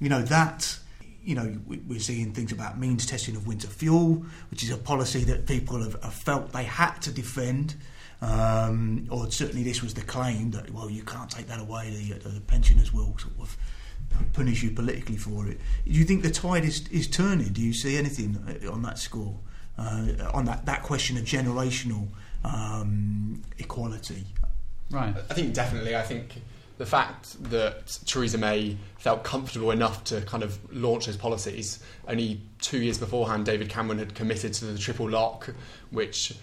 [0.00, 0.78] you know that.
[1.24, 4.76] You know, we- we're seeing things about means testing of winter fuel, which is a
[4.76, 7.74] policy that people have, have felt they had to defend.
[8.22, 12.30] Um, or certainly this was the claim that, well, you can't take that away, the,
[12.30, 13.56] the pensioners will sort of
[14.32, 15.58] punish you politically for it.
[15.84, 17.52] Do you think the tide is, is turning?
[17.52, 19.38] Do you see anything uh, on that score?
[19.78, 22.08] Uh, on that, that question of generational
[22.44, 24.24] um, equality?
[24.90, 25.14] Right.
[25.30, 25.94] I think definitely.
[25.96, 26.40] I think
[26.78, 32.40] the fact that Theresa May felt comfortable enough to kind of launch those policies only
[32.60, 35.54] two years beforehand, David Cameron had committed to the triple lock,
[35.90, 36.34] which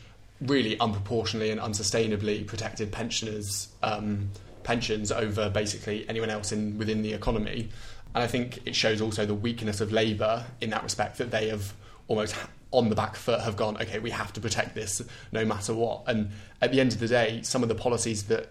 [0.41, 4.29] really unproportionately and unsustainably protected pensioners' um,
[4.63, 7.69] pensions over basically anyone else in within the economy.
[8.15, 11.49] And I think it shows also the weakness of Labour in that respect that they
[11.49, 11.73] have
[12.07, 12.35] almost
[12.71, 16.03] on the back foot have gone, okay, we have to protect this no matter what.
[16.07, 18.49] And at the end of the day, some of the policies that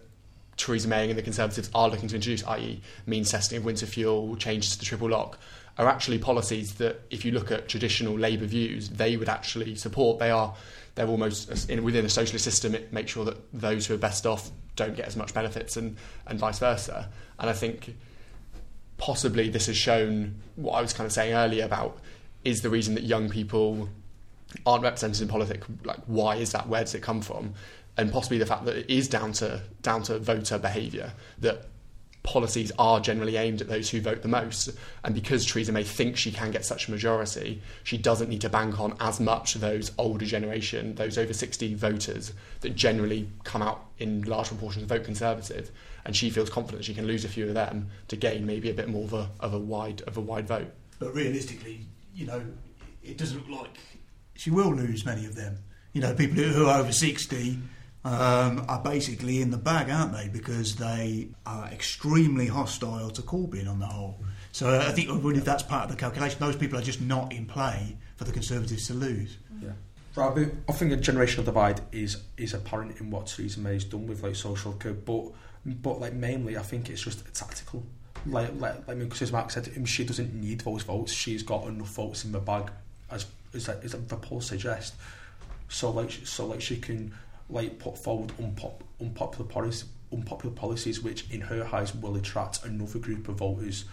[0.56, 4.36] Theresa May and the Conservatives are looking to introduce, i.e., means testing of winter fuel,
[4.36, 5.38] changes to the triple lock,
[5.78, 10.18] are actually policies that, if you look at traditional Labour views, they would actually support.
[10.18, 10.54] They are
[10.94, 12.74] they're almost in, within a socialist system.
[12.74, 15.96] It makes sure that those who are best off don't get as much benefits, and
[16.26, 17.08] and vice versa.
[17.38, 17.96] And I think
[18.98, 21.98] possibly this has shown what I was kind of saying earlier about
[22.44, 23.88] is the reason that young people
[24.66, 25.66] aren't represented in politics.
[25.84, 26.68] Like, why is that?
[26.68, 27.54] Where does it come from?
[27.96, 31.66] And possibly the fact that it is down to down to voter behaviour that
[32.22, 34.70] policies are generally aimed at those who vote the most.
[35.04, 38.48] And because Theresa May thinks she can get such a majority, she doesn't need to
[38.48, 43.86] bank on as much those older generation, those over 60 voters that generally come out
[43.98, 45.70] in large proportions to vote Conservative.
[46.04, 48.74] And she feels confident she can lose a few of them to gain maybe a
[48.74, 50.72] bit more of a, of a wide of a wide vote.
[50.98, 52.42] But realistically, you know,
[53.02, 53.78] it doesn't look like
[54.34, 55.58] she will lose many of them.
[55.92, 57.58] You know, people who are over 60
[58.04, 60.28] um, are basically in the bag, aren't they?
[60.28, 64.18] Because they are extremely hostile to Corbyn on the whole.
[64.50, 66.38] So uh, I think I wonder if that's part of the calculation.
[66.40, 69.38] Those people are just not in play for the Conservatives to lose.
[70.14, 74.06] Right, but I think a generational divide is is apparent in what Theresa May's done
[74.06, 75.32] with like social care, but
[75.64, 77.82] but like mainly I think it's just tactical.
[78.26, 81.12] Like like like because as Mark said, um, she doesn't need those votes.
[81.12, 82.70] She's got enough votes in the bag,
[83.10, 84.94] as as, as the polls suggest.
[85.68, 87.14] So like so like she can
[87.52, 92.98] like put forward unpop, unpopular policies unpopular policies which in her eyes will attract another
[92.98, 93.84] group of voters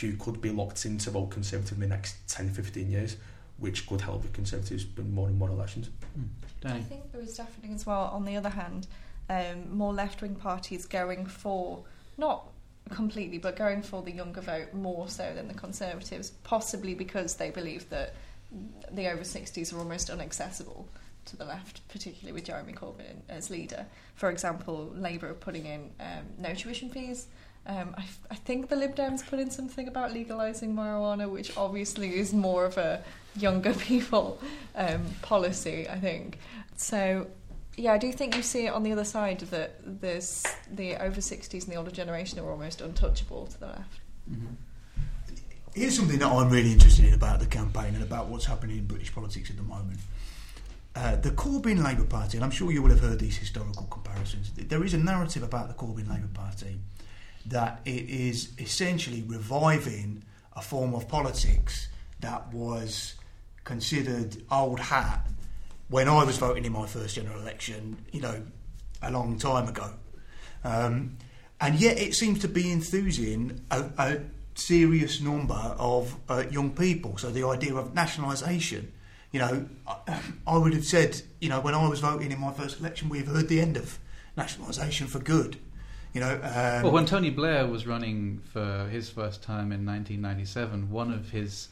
[0.00, 3.16] who could be locked in to vote Conservative in the next 10, 15 years,
[3.58, 5.88] which could help the Conservatives win more and more elections.
[6.64, 6.80] I Danny.
[6.82, 8.86] think there is definitely as well, on the other hand,
[9.30, 11.84] um, more left wing parties going for,
[12.16, 12.48] not
[12.90, 17.50] completely, but going for the younger vote more so than the Conservatives, possibly because they
[17.50, 18.14] believe that
[18.92, 20.88] the over 60s are almost inaccessible
[21.28, 23.86] to the left, particularly with Jeremy Corbyn as leader.
[24.14, 27.26] For example, Labour are putting in um, no tuition fees.
[27.66, 27.94] Um,
[28.30, 32.64] I, think the Lib Dems put in something about legalising marijuana, which obviously is more
[32.64, 33.04] of a
[33.36, 34.40] younger people
[34.74, 36.38] um, policy, I think.
[36.76, 37.26] So
[37.76, 41.20] yeah, I do think you see it on the other side that there's the over
[41.20, 44.00] 60s and the older generation are almost untouchable to the left.
[44.30, 44.56] Mhm.
[45.74, 48.86] Here's something that I'm really interested in about the campaign and about what's happening in
[48.86, 50.00] British politics at the moment.
[50.98, 54.50] Uh, the Corbyn Labour Party, and I'm sure you will have heard these historical comparisons,
[54.56, 56.80] there is a narrative about the Corbyn Labour Party
[57.46, 60.24] that it is essentially reviving
[60.56, 61.86] a form of politics
[62.18, 63.14] that was
[63.62, 65.24] considered old hat
[65.88, 68.42] when I was voting in my first general election, you know,
[69.00, 69.92] a long time ago.
[70.64, 71.16] Um,
[71.60, 74.20] and yet it seems to be enthusing a, a
[74.56, 77.18] serious number of uh, young people.
[77.18, 78.92] So the idea of nationalisation,
[79.32, 82.52] you know, I, I would have said, you know, when I was voting in my
[82.52, 83.98] first election, we've heard the end of
[84.36, 85.56] nationalisation for good.
[86.14, 90.90] You know, um, Well, when Tony Blair was running for his first time in 1997,
[90.90, 91.68] one of his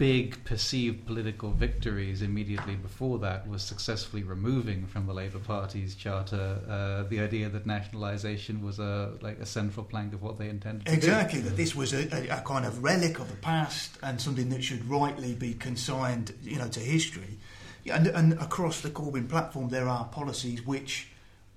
[0.00, 6.58] big perceived political victories immediately before that was successfully removing from the Labour Party's charter
[6.66, 10.88] uh, the idea that nationalisation was a like a central plank of what they intended.
[10.88, 14.48] Exactly, that this was a, a, a kind of relic of the past and something
[14.48, 17.36] that should rightly be consigned, you know, to history.
[17.84, 21.08] And, and across the Corbyn platform, there are policies which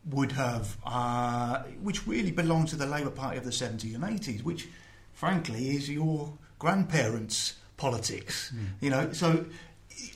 [0.09, 4.43] would have, uh, which really belong to the Labour Party of the 70s and 80s,
[4.43, 4.67] which,
[5.13, 8.49] frankly, is your grandparents' politics.
[8.49, 8.65] Hmm.
[8.81, 9.45] You know, so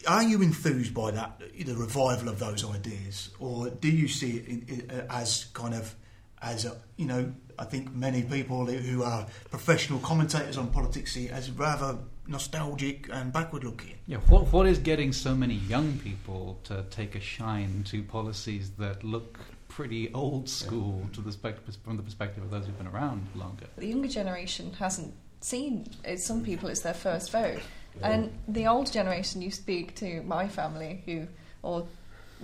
[0.08, 4.48] are you enthused by that, the revival of those ideas, or do you see it
[4.48, 5.96] in, in, as kind of
[6.42, 11.26] as a, you know, I think many people who are professional commentators on politics see
[11.26, 11.98] it as rather
[12.28, 13.96] nostalgic and backward looking.
[14.06, 18.72] Yeah, what what is getting so many young people to take a shine to policies
[18.78, 19.40] that look
[19.70, 23.66] pretty old school to the spec- from the perspective of those who've been around longer?
[23.78, 25.14] The younger generation hasn't
[25.48, 26.46] seen, it's, some mm.
[26.46, 27.60] people it's their first vote.
[28.02, 31.28] And the older generation, you speak to my family who,
[31.64, 31.88] or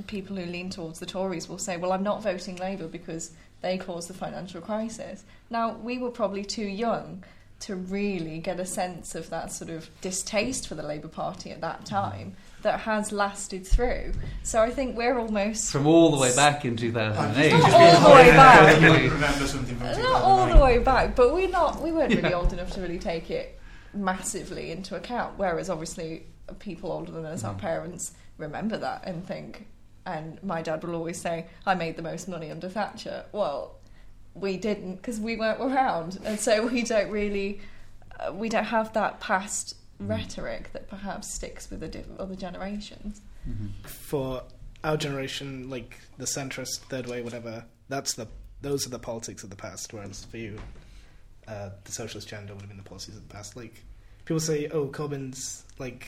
[0.08, 3.32] people who lean towards the Tories will say, well, I'm not voting Labour because
[3.62, 5.24] they caused the financial crisis.
[5.52, 7.24] Now, we were probably too young
[7.64, 11.62] to really get a sense of that sort of distaste for the Labour Party at
[11.62, 14.12] that time that has lasted through.
[14.44, 17.52] So I think we're almost From all the way back in 2008.
[17.52, 18.82] Not all the way back.
[19.12, 21.82] Remember something from not all the way back, but we're not.
[21.82, 23.60] We weren't really old enough to really take it
[23.94, 25.34] massively into account.
[25.38, 26.26] Whereas obviously
[26.60, 27.60] people older than us, our Mhm.
[27.60, 29.68] parents, remember that and think.
[30.06, 33.76] And my dad will always say, "I made the most money under Thatcher." Well,
[34.36, 37.60] we didn't because we weren't around, and so we don't really,
[38.20, 43.22] uh, we don't have that past rhetoric that perhaps sticks with the diff- other generations.
[43.48, 43.70] Mhm.
[43.88, 44.44] For
[44.84, 48.28] our generation, like the centrist, third way, whatever, that's the
[48.62, 49.92] those are the politics of the past.
[49.94, 50.58] Whereas for you,
[51.48, 53.56] uh, the socialist agenda would have been the policies of the past.
[53.58, 53.84] Like
[54.26, 56.08] people say, oh, Corbyn's like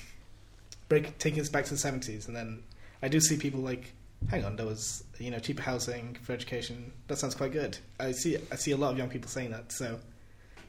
[0.88, 2.64] break taking us back to the seventies, and then
[3.02, 3.94] I do see people like,
[4.30, 6.92] hang on, there was you know cheaper housing for education.
[7.08, 7.78] That sounds quite good.
[8.00, 9.72] I see I see a lot of young people saying that.
[9.72, 10.00] So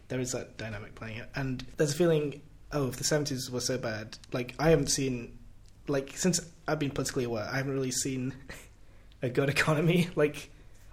[0.08, 2.42] there is that dynamic playing it, and there's a feeling.
[2.72, 5.38] Oh, if the seventies were so bad, like I haven't seen,
[5.88, 8.34] like since I've been politically aware, I haven't really seen
[9.22, 10.08] a good economy.
[10.16, 10.50] Like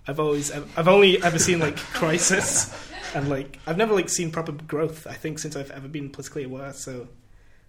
[0.08, 2.74] I've always, I've only ever seen like crisis,
[3.16, 5.08] and like I've never like seen proper growth.
[5.08, 6.74] I think since I've ever been politically aware.
[6.74, 7.08] So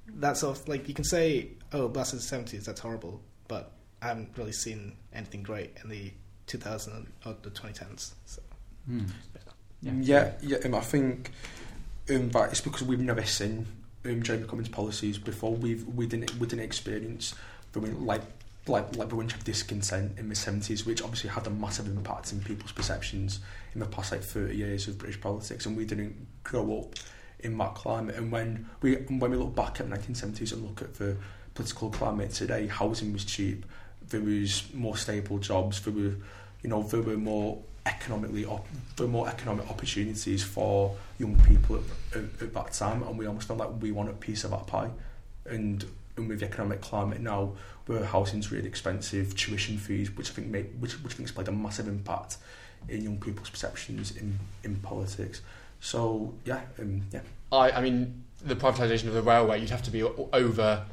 [0.06, 3.72] that's sort of like you can say, oh, in the seventies, that's horrible, but
[4.04, 6.12] I haven't really seen anything great in the
[6.46, 8.12] 2000 or the 2010s.
[8.26, 8.42] So.
[8.86, 9.04] Hmm.
[9.80, 10.58] Yeah, yeah.
[10.64, 11.30] um, I think
[12.10, 13.66] um, that it's because we've never seen
[14.04, 15.54] um, Jeremy Corbyn's policies before.
[15.54, 17.34] We've we didn't we didn't experience
[17.72, 18.22] the win- like
[18.66, 22.32] like like the winter of discontent in the seventies, which obviously had a massive impact
[22.32, 23.40] in people's perceptions
[23.74, 26.94] in the past like thirty years of British politics, and we didn't grow up
[27.40, 28.16] in that climate.
[28.16, 31.16] And when we when we look back at the nineteen seventies and look at the
[31.54, 33.66] political climate today, housing was cheap,
[34.08, 36.14] there was more stable jobs, there were
[36.62, 41.76] you know there were more economically op- there were more economic opportunities for young people
[41.76, 44.50] at, at, at that time and we almost felt like we want a piece of
[44.50, 44.90] that pie.
[45.46, 45.84] And,
[46.16, 47.52] and with the economic climate now
[47.86, 51.52] where housing's really expensive tuition fees which I think made, which, which I played a
[51.52, 52.38] massive impact
[52.88, 55.42] in young people's perceptions in, in politics.
[55.80, 57.20] So yeah um, yeah.
[57.52, 60.84] I, I mean, the privatisation of the railway, you'd have to be over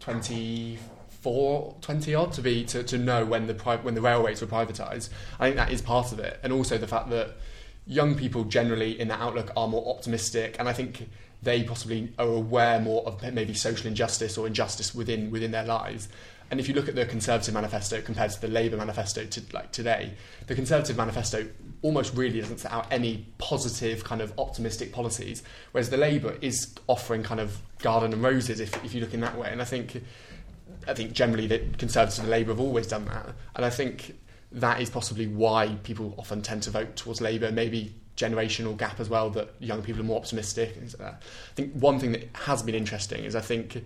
[0.00, 0.78] 24, 20
[1.26, 5.10] odd to be to, to know when the pri- when the railways were privatised.
[5.38, 7.36] I think that is part of it, and also the fact that
[7.86, 11.08] young people generally in that outlook are more optimistic, and I think
[11.42, 16.08] they possibly are aware more of maybe social injustice or injustice within within their lives.
[16.50, 19.70] And if you look at the Conservative manifesto compared to the Labour manifesto to like
[19.70, 20.14] today,
[20.48, 21.48] the Conservative manifesto
[21.82, 26.74] almost really doesn't set out any positive kind of optimistic policies, whereas the Labour is
[26.88, 29.48] offering kind of garden and roses if, if you look in that way.
[29.50, 30.02] And I think
[30.90, 34.16] I think generally that Conservatives and Labour have always done that, and I think
[34.52, 37.52] that is possibly why people often tend to vote towards Labour.
[37.52, 40.76] Maybe generational gap as well that young people are more optimistic.
[41.00, 41.14] I
[41.54, 43.82] think one thing that has been interesting is I think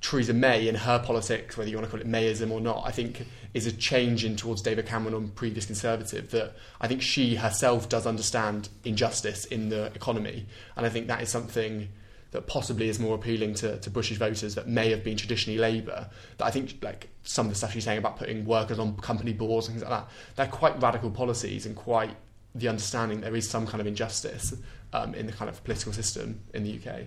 [0.00, 2.90] Theresa May in her politics, whether you want to call it Mayism or not, I
[2.90, 7.34] think is a change in towards David Cameron on previous Conservative that I think she
[7.36, 10.46] herself does understand injustice in the economy,
[10.76, 11.88] and I think that is something
[12.32, 16.08] that possibly is more appealing to, to Bush's voters that may have been traditionally Labour.
[16.38, 19.32] That I think like some of the stuff she's saying about putting workers on company
[19.32, 22.14] boards and things like that, they're quite radical policies and quite
[22.54, 24.54] the understanding there is some kind of injustice
[24.92, 27.02] um, in the kind of political system in the UK.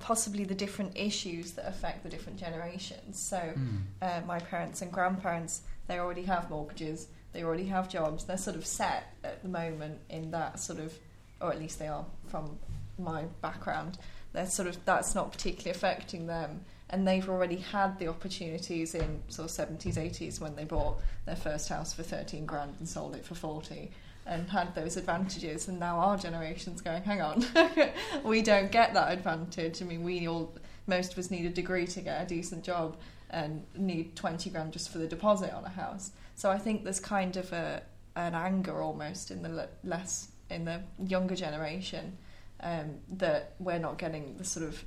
[0.00, 3.18] Possibly the different issues that affect the different generations.
[3.18, 3.78] So, Mm.
[4.02, 8.56] uh, my parents and grandparents, they already have mortgages, they already have jobs, they're sort
[8.56, 10.92] of set at the moment in that sort of,
[11.40, 12.58] or at least they are from
[12.98, 13.98] my background.
[14.34, 16.60] They're sort of, that's not particularly affecting them.
[16.90, 21.36] And they've already had the opportunities in sort of 70s, 80s when they bought their
[21.36, 23.90] first house for 13 grand and sold it for 40
[24.26, 25.68] and had those advantages.
[25.68, 27.44] And now our generation's going hang on
[28.24, 29.80] we don't get that advantage.
[29.80, 30.54] I mean we all
[30.86, 32.96] most of us need a degree to get a decent job
[33.30, 36.10] and need 20 grand just for the deposit on a house.
[36.34, 37.82] So i think there's kind of a
[38.16, 42.16] an anger almost in the less in the younger generation
[42.64, 44.84] um, that we're not getting the sort of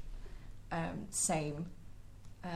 [0.72, 1.68] um, same
[2.44, 2.48] uh,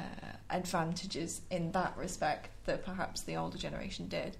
[0.49, 4.35] advantages in that respect that perhaps the older generation did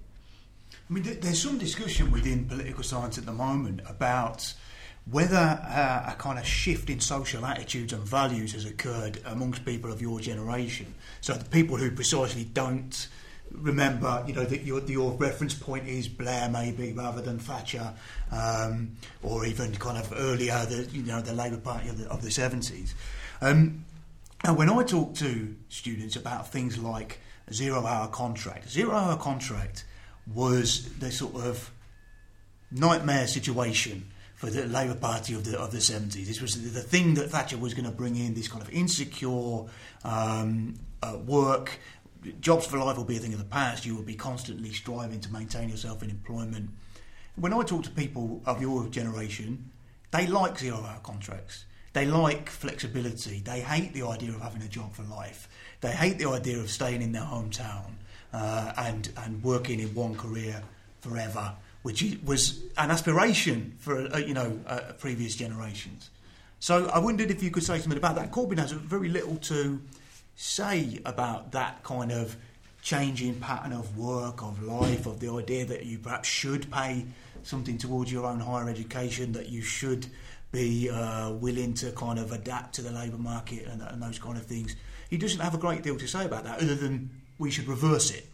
[0.88, 4.54] I mean, there's some discussion within political science at the moment about
[5.10, 9.90] whether uh, a kind of shift in social attitudes and values has occurred amongst people
[9.90, 10.94] of your generation.
[11.20, 13.08] So the people who precisely don't
[13.54, 17.92] remember, you know, that your, your reference point is Blair maybe rather than Thatcher,
[18.30, 22.22] um, or even kind of earlier, the you know the Labour Party of the, of
[22.22, 22.94] the 70s.
[23.40, 23.84] Um,
[24.44, 27.20] and when I talk to students about things like
[27.52, 29.84] zero-hour contract, zero-hour contract
[30.32, 31.70] was the sort of
[32.70, 36.26] nightmare situation for the Labour Party of the of the seventies.
[36.26, 38.34] This was the, the thing that Thatcher was going to bring in.
[38.34, 39.66] This kind of insecure
[40.04, 41.78] um, uh, work.
[42.40, 43.84] Jobs for life will be a thing of the past.
[43.84, 46.70] You will be constantly striving to maintain yourself in employment.
[47.36, 49.70] When I talk to people of your generation,
[50.10, 51.64] they like zero-hour contracts.
[51.92, 53.40] They like flexibility.
[53.40, 55.48] They hate the idea of having a job for life.
[55.80, 57.92] They hate the idea of staying in their hometown
[58.32, 60.62] uh, and and working in one career
[61.00, 66.10] forever, which was an aspiration for uh, you know uh, previous generations.
[66.60, 68.30] So I wondered if you could say something about that.
[68.30, 69.82] Corbyn has very little to
[70.42, 72.36] say about that kind of
[72.82, 77.06] changing pattern of work, of life, of the idea that you perhaps should pay
[77.44, 80.04] something towards your own higher education, that you should
[80.50, 84.36] be uh, willing to kind of adapt to the labour market and, and those kind
[84.36, 84.74] of things.
[85.08, 88.10] He doesn't have a great deal to say about that, other than we should reverse
[88.10, 88.26] it.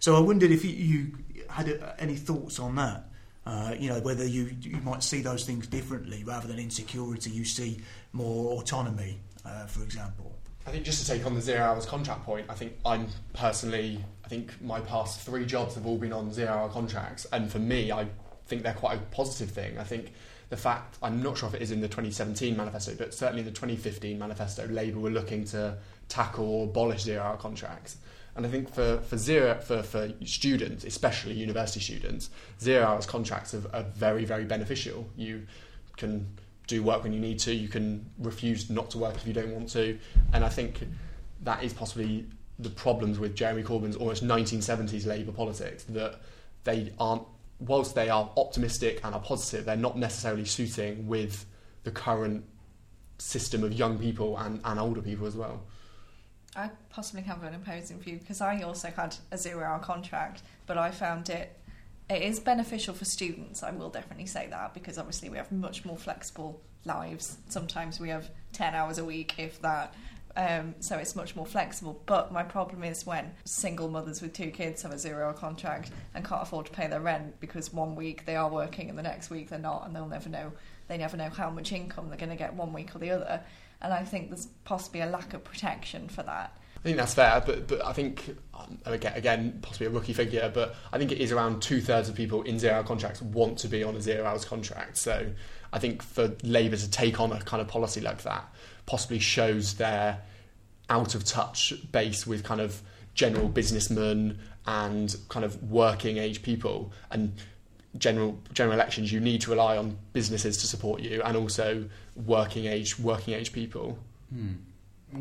[0.00, 1.16] So I wondered if you,
[1.48, 3.04] had uh, any thoughts on that.
[3.46, 7.46] Uh, you know, whether you you might see those things differently rather than insecurity, you
[7.46, 7.80] see
[8.12, 10.37] more autonomy, uh, for example.
[10.68, 14.04] I think just to take on the zero hours contract point, I think I'm personally,
[14.22, 17.58] I think my past three jobs have all been on zero hour contracts, and for
[17.58, 18.06] me, I
[18.48, 19.78] think they're quite a positive thing.
[19.78, 20.12] I think
[20.50, 23.46] the fact, I'm not sure if it is in the 2017 manifesto, but certainly in
[23.46, 25.78] the 2015 manifesto, Labour were looking to
[26.10, 27.96] tackle or abolish zero hour contracts.
[28.36, 32.28] And I think for, for zero for, for students, especially university students,
[32.60, 35.08] zero hours contracts are, are very, very beneficial.
[35.16, 35.46] You
[35.96, 36.26] can
[36.68, 39.52] do work when you need to, you can refuse not to work if you don't
[39.52, 39.98] want to.
[40.32, 40.86] And I think
[41.42, 42.26] that is possibly
[42.58, 46.20] the problems with Jeremy Corbyn's almost 1970s Labour politics that
[46.64, 47.22] they aren't,
[47.58, 51.46] whilst they are optimistic and are positive, they're not necessarily suiting with
[51.84, 52.44] the current
[53.18, 55.62] system of young people and, and older people as well.
[56.54, 60.76] I possibly have an opposing view because I also had a zero hour contract, but
[60.76, 61.57] I found it
[62.10, 63.62] it is beneficial for students.
[63.62, 67.36] I will definitely say that because obviously we have much more flexible lives.
[67.48, 69.94] Sometimes we have ten hours a week, if that.
[70.36, 72.00] Um, so it's much more flexible.
[72.06, 75.90] But my problem is when single mothers with two kids have a zero hour contract
[76.14, 79.02] and can't afford to pay their rent because one week they are working and the
[79.02, 80.52] next week they're not, and they'll never know.
[80.86, 83.42] They never know how much income they're going to get one week or the other.
[83.82, 86.56] And I think there's possibly a lack of protection for that.
[86.78, 90.50] I think that's fair, but but I think um, again, again possibly a rookie figure,
[90.52, 93.58] but I think it is around two thirds of people in zero hour contracts want
[93.58, 94.96] to be on a zero hours contract.
[94.96, 95.26] So
[95.72, 98.48] I think for Labour to take on a kind of policy like that
[98.86, 100.22] possibly shows their
[100.88, 102.80] out of touch base with kind of
[103.14, 107.34] general businessmen and kind of working age people and
[107.96, 111.84] general general elections you need to rely on businesses to support you and also
[112.26, 113.98] working age working age people
[114.32, 114.52] Hmm.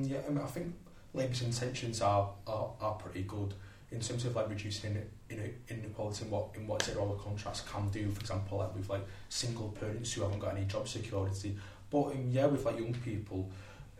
[0.01, 0.73] Yeah, I, mean, I think
[1.17, 3.53] Labour's intentions are, are, are pretty good
[3.91, 4.95] in terms of like reducing
[5.29, 8.09] in, in, inequality in what in what zero-hour contracts can do.
[8.11, 11.57] For example, like with like single parents who haven't got any job security.
[11.89, 13.49] But um, yeah, with like young people,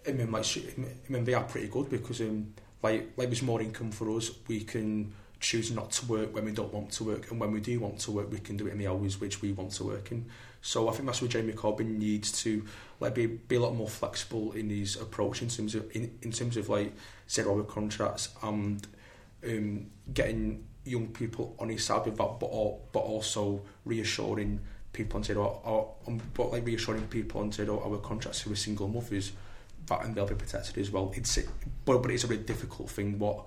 [0.07, 2.53] I mean, like I mean, they are pretty good because um,
[2.84, 4.30] like like there's more income for us.
[4.47, 7.61] We can choose not to work when we don't want to work, and when we
[7.61, 9.84] do want to work, we can do it in the hours which we want to
[9.86, 10.26] work in.
[10.61, 12.65] So I think that's where Jeremy Corbyn needs to
[12.99, 16.31] like be, be a lot more flexible in his approach in terms of in, in
[16.31, 16.93] terms of like
[17.29, 18.87] zero hour contracts and
[19.45, 24.59] um, getting young people on his side with that, but all, but also reassuring
[24.93, 28.55] people on zero or, um, but like reassuring people on zero hour contracts who are
[28.55, 29.33] single mothers
[29.87, 31.11] that and they'll be protected as well.
[31.15, 31.37] It's
[31.85, 33.19] but but it's a really difficult thing.
[33.19, 33.45] What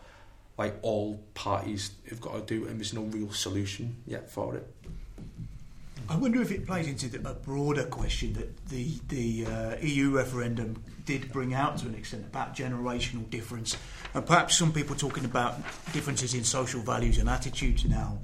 [0.59, 4.67] like all parties have got to do, and there's no real solution yet for it.
[6.11, 10.11] I wonder if it plays into the, a broader question that the the uh, EU
[10.11, 13.77] referendum did bring out to an extent about generational difference,
[14.13, 15.55] and perhaps some people talking about
[15.93, 18.19] differences in social values and attitudes now,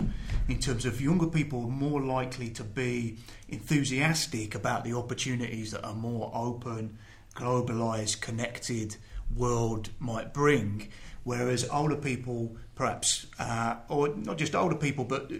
[0.49, 3.19] in terms of younger people more likely to be
[3.51, 6.99] enthusiastic about the opportunities that a more open,
[7.37, 8.97] globalized, connected
[9.37, 10.89] world might bring,
[11.23, 15.31] whereas older people, perhaps, uh, or not just older people, but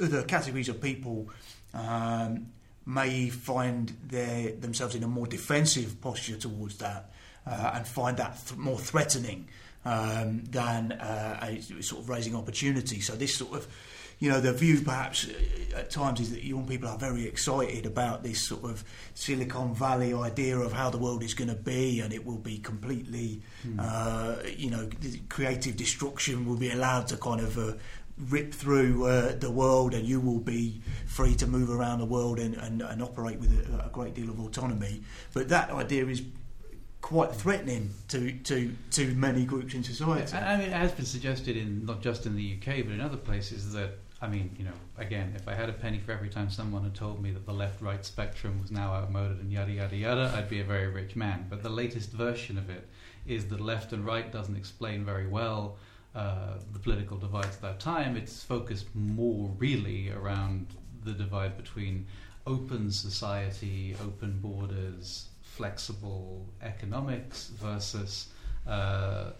[0.00, 1.28] other categories of people
[1.74, 2.46] um,
[2.84, 7.10] may find their, themselves in a more defensive posture towards that
[7.46, 9.48] uh, and find that th- more threatening
[9.84, 13.00] um, than uh, a sort of raising opportunity.
[13.00, 13.68] So this sort of
[14.18, 17.84] you know, the view perhaps uh, at times is that young people are very excited
[17.84, 18.82] about this sort of
[19.14, 22.58] Silicon Valley idea of how the world is going to be, and it will be
[22.58, 23.78] completely, mm.
[23.78, 24.88] uh, you know,
[25.28, 27.72] creative destruction will be allowed to kind of uh,
[28.18, 32.38] rip through uh, the world, and you will be free to move around the world
[32.38, 35.02] and, and, and operate with a, a great deal of autonomy.
[35.34, 36.22] But that idea is
[37.02, 40.34] quite threatening to, to, to many groups in society.
[40.34, 43.72] Mean, it has been suggested in not just in the UK but in other places
[43.74, 43.90] that
[44.20, 46.94] I mean, you know, again, if I had a penny for every time someone had
[46.94, 50.60] told me that the left-right spectrum was now outmoded and yada yada yada, I'd be
[50.60, 51.46] a very rich man.
[51.50, 52.88] But the latest version of it
[53.26, 55.76] is that left and right doesn't explain very well
[56.16, 58.16] uh, the political divides at that time.
[58.16, 60.66] It's focused more really around
[61.04, 62.06] the divide between
[62.46, 68.28] open society, open borders, flexible economics versus.
[68.66, 69.30] Uh,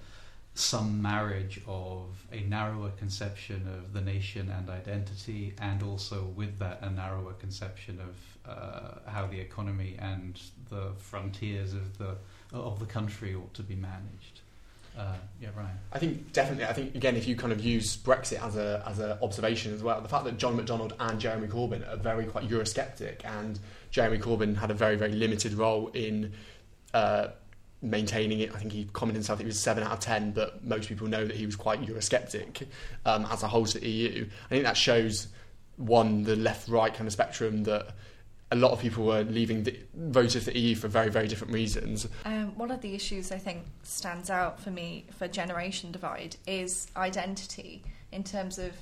[0.56, 6.78] some marriage of a narrower conception of the nation and identity, and also with that
[6.80, 12.16] a narrower conception of uh, how the economy and the frontiers of the
[12.54, 14.40] of the country ought to be managed.
[14.96, 15.76] Uh, yeah, Ryan.
[15.92, 16.64] I think definitely.
[16.64, 19.82] I think again, if you kind of use Brexit as a as an observation as
[19.82, 23.58] well, the fact that John McDonnell and Jeremy Corbyn are very quite Eurosceptic, and
[23.90, 26.32] Jeremy Corbyn had a very very limited role in.
[26.94, 27.28] Uh,
[27.82, 28.54] maintaining it.
[28.54, 31.06] I think he commented himself that he was seven out of ten, but most people
[31.06, 32.66] know that he was quite Eurosceptic
[33.04, 34.26] um, as a whole to the EU.
[34.46, 35.28] I think that shows
[35.76, 37.94] one the left-right kind of spectrum that
[38.52, 41.52] a lot of people were leaving the voted for the EU for very very different
[41.52, 42.06] reasons.
[42.24, 46.88] Um, one of the issues I think stands out for me for generation divide is
[46.96, 47.82] identity
[48.12, 48.72] in terms of.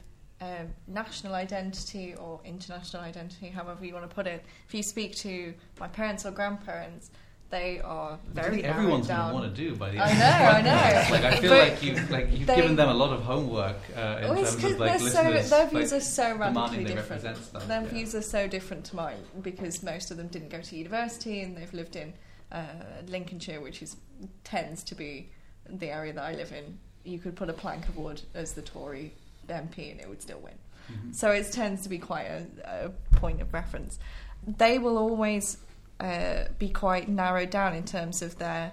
[0.40, 4.44] Um, national identity or international identity, however you want to put it.
[4.66, 7.12] If you speak to my parents or grandparents,
[7.54, 10.10] they are very everyone's going to want to do by the end.
[10.10, 11.10] I know, I know.
[11.14, 13.76] like I feel but like you've like you've they, given them a lot of homework
[13.96, 17.36] uh, in well, terms of like so, their views like, are so radically different.
[17.36, 17.88] Stuff, their yeah.
[17.88, 21.56] views are so different to mine because most of them didn't go to university and
[21.56, 22.12] they've lived in
[22.50, 22.64] uh,
[23.06, 23.96] Lincolnshire, which is
[24.42, 25.30] tends to be
[25.68, 26.78] the area that I live in.
[27.04, 29.14] You could put a plank of wood as the Tory
[29.48, 30.54] MP and it would still win.
[30.90, 31.12] Mm-hmm.
[31.12, 34.00] So it tends to be quite a, a point of reference.
[34.46, 35.58] They will always
[36.00, 38.72] uh, be quite narrowed down in terms of their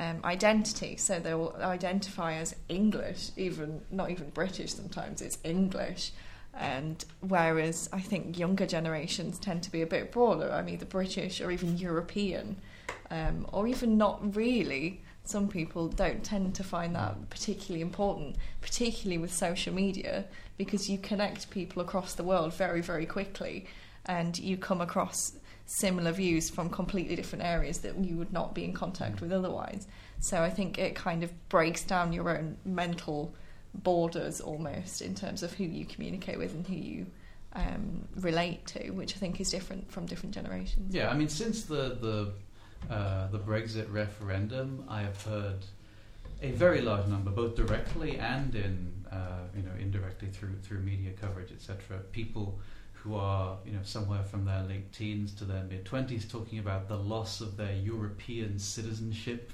[0.00, 0.96] um, identity.
[0.96, 4.74] So they will identify as English, even not even British.
[4.74, 6.12] Sometimes it's English,
[6.54, 10.50] and whereas I think younger generations tend to be a bit broader.
[10.52, 12.56] I'm either British or even European,
[13.10, 15.02] um, or even not really.
[15.24, 20.24] Some people don't tend to find that particularly important, particularly with social media,
[20.58, 23.66] because you connect people across the world very, very quickly,
[24.04, 25.34] and you come across
[25.66, 29.86] similar views from completely different areas that you would not be in contact with otherwise.
[30.18, 33.34] So I think it kind of breaks down your own mental
[33.74, 37.06] borders almost in terms of who you communicate with and who you
[37.54, 40.94] um, relate to, which I think is different from different generations.
[40.94, 42.32] Yeah, I mean, since the the
[42.92, 45.64] uh, the Brexit referendum, I have heard
[46.42, 51.12] a very large number, both directly and in uh, you know indirectly through through media
[51.12, 51.98] coverage, etc.
[52.12, 52.58] People
[53.02, 56.88] who are you know somewhere from their late teens to their mid twenties, talking about
[56.88, 59.52] the loss of their European citizenship.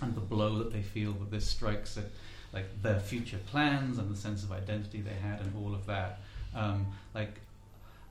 [0.00, 2.04] and the blow that they feel that this strikes at
[2.52, 6.20] like their future plans and the sense of identity they had and all of that.
[6.54, 7.40] Um, like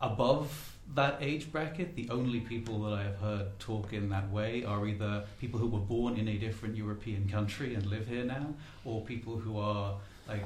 [0.01, 4.63] above that age bracket, the only people that I have heard talk in that way
[4.63, 8.53] are either people who were born in a different European country and live here now,
[8.85, 9.95] or people who are
[10.27, 10.45] like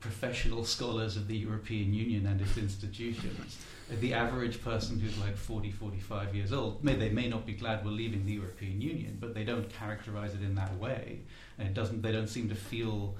[0.00, 3.58] professional scholars of the European Union and its institutions.
[3.90, 7.84] The average person who's like 40, 45 years old, may, they may not be glad
[7.84, 11.20] we're leaving the European Union, but they don't characterize it in that way.
[11.58, 13.16] And it doesn't, they don't seem to feel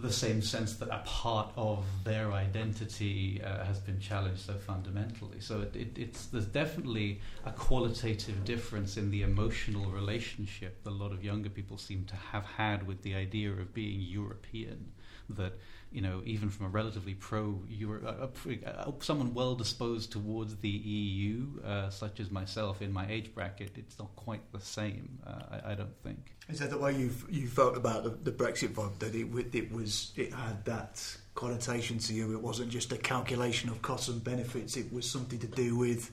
[0.00, 5.40] the same sense that a part of their identity uh, has been challenged so fundamentally.
[5.40, 10.94] So it, it, it's, there's definitely a qualitative difference in the emotional relationship that a
[10.94, 14.92] lot of younger people seem to have had with the idea of being European.
[15.30, 15.58] That
[15.90, 20.68] you know, even from a relatively pro Euro, uh, uh, someone well disposed towards the
[20.68, 25.18] EU, uh, such as myself in my age bracket, it's not quite the same.
[25.26, 26.36] Uh, I, I, don't think.
[26.48, 28.98] Is that the way you you felt about the, the Brexit vote?
[29.00, 31.02] That it it was it had that
[31.34, 32.32] connotation to you.
[32.32, 34.76] It wasn't just a calculation of costs and benefits.
[34.76, 36.10] It was something to do with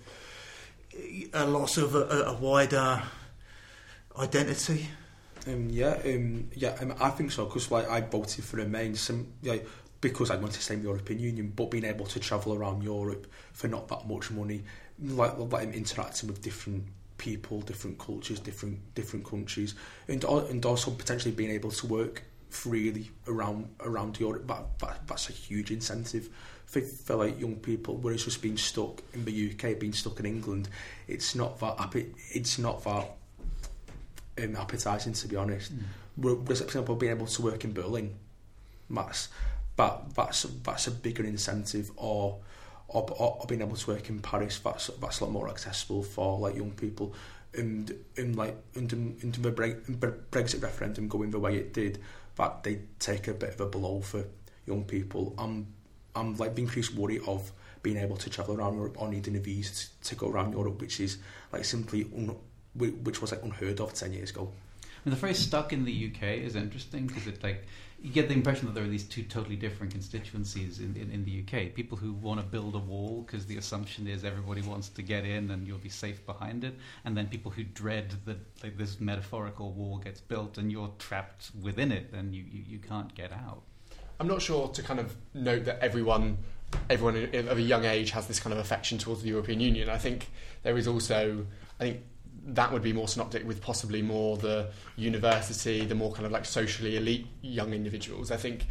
[1.33, 3.03] a loss of a, a wider
[4.17, 4.87] identity.
[5.47, 9.27] Um, yeah, um, yeah, um, I think so because like I voted for Remain, some
[9.43, 9.67] like
[10.01, 12.83] because I wanted to stay in the European Union, but being able to travel around
[12.83, 14.63] Europe for not that much money,
[14.99, 16.85] like like interacting with different
[17.17, 19.75] people, different cultures, different different countries,
[20.07, 24.47] and and also potentially being able to work freely around around Europe.
[24.47, 26.29] That, that that's a huge incentive
[26.65, 27.97] for, for like young people.
[27.97, 30.69] Whereas just being stuck in the UK, being stuck in England,
[31.07, 31.77] it's not that
[32.31, 33.11] it's not that
[34.41, 35.71] um, appetising to be honest.
[36.17, 36.45] Mm.
[36.45, 38.15] for example, being able to work in Berlin,
[38.89, 39.29] that's
[39.75, 42.39] but that's that's a bigger incentive or
[42.87, 46.39] or, or being able to work in Paris that's that's a lot more accessible for
[46.39, 47.13] like young people
[47.53, 49.51] and and like under the
[50.31, 51.99] Brexit referendum going the way it did
[52.35, 54.25] that they take a bit of a blow for
[54.65, 55.67] young people I'm
[56.15, 59.39] I'm like the increased worry of being able to travel around Europe or needing a
[59.39, 61.17] visa to go around Europe which is
[61.51, 62.35] like simply un,
[62.75, 64.51] which was like unheard of 10 years ago
[65.05, 67.63] and the phrase stuck in the UK is interesting because it like
[68.01, 71.25] you get the impression that there are these two totally different constituencies in, in, in
[71.25, 71.73] the UK.
[71.73, 75.25] People who want to build a wall because the assumption is everybody wants to get
[75.25, 78.99] in and you'll be safe behind it, and then people who dread that like this
[78.99, 83.31] metaphorical wall gets built and you're trapped within it and you, you, you can't get
[83.31, 83.61] out.
[84.19, 86.37] I'm not sure to kind of note that everyone
[86.89, 87.15] everyone
[87.47, 89.89] of a young age has this kind of affection towards the European Union.
[89.89, 90.29] I think
[90.63, 91.45] there is also
[91.79, 92.01] I think
[92.45, 96.45] that would be more synoptic with possibly more the university, the more kind of like
[96.45, 98.31] socially elite young individuals.
[98.31, 98.65] I think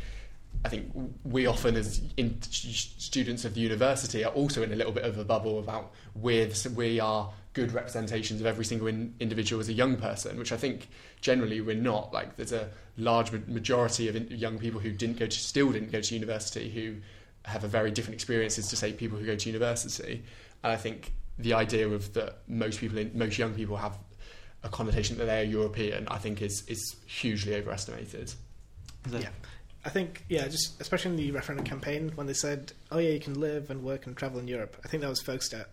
[0.65, 0.91] I think
[1.25, 5.19] we often, as in students of the university, are also in a little bit of
[5.19, 9.73] a bubble about we're we are good representations of every single in, individual as a
[9.73, 10.89] young person, which I think
[11.21, 12.13] generally we're not.
[12.13, 16.01] Like there's a large majority of young people who didn't go to, still didn't go
[16.01, 16.97] to university, who
[17.45, 20.23] have a very different experiences to say people who go to university.
[20.63, 23.99] And I think the idea of that most people, in, most young people have
[24.63, 28.33] a connotation that they're European, I think is is hugely overestimated.
[29.11, 29.29] Yeah.
[29.85, 33.21] I think, yeah, just especially in the referendum campaign when they said, "Oh yeah, you
[33.21, 35.69] can live and work and travel in Europe." I think that was focused at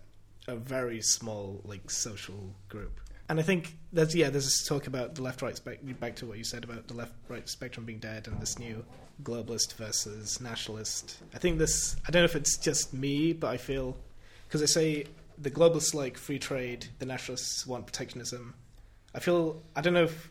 [0.46, 3.00] a very small, like, social group.
[3.28, 5.96] And I think there's yeah, there's this talk about the left-right spectrum.
[5.98, 8.84] Back to what you said about the left-right spectrum being dead, and this new
[9.22, 11.16] globalist versus nationalist.
[11.34, 11.96] I think this.
[12.06, 13.96] I don't know if it's just me, but I feel
[14.46, 15.06] because I say
[15.42, 18.54] the globalists like free trade, the nationalists want protectionism.
[19.14, 20.30] I feel I don't know if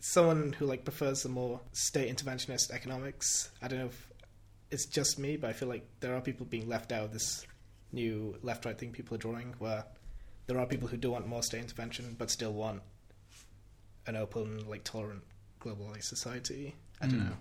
[0.00, 3.50] someone who like prefers the more state interventionist economics.
[3.60, 4.08] I don't know if
[4.70, 7.46] it's just me, but I feel like there are people being left out of this
[7.92, 9.84] new left right thing people are drawing, where
[10.46, 12.82] there are people who do want more state intervention but still want
[14.06, 15.22] an open, like tolerant,
[15.60, 16.74] globalized society.
[17.00, 17.30] I don't mm.
[17.30, 17.36] know.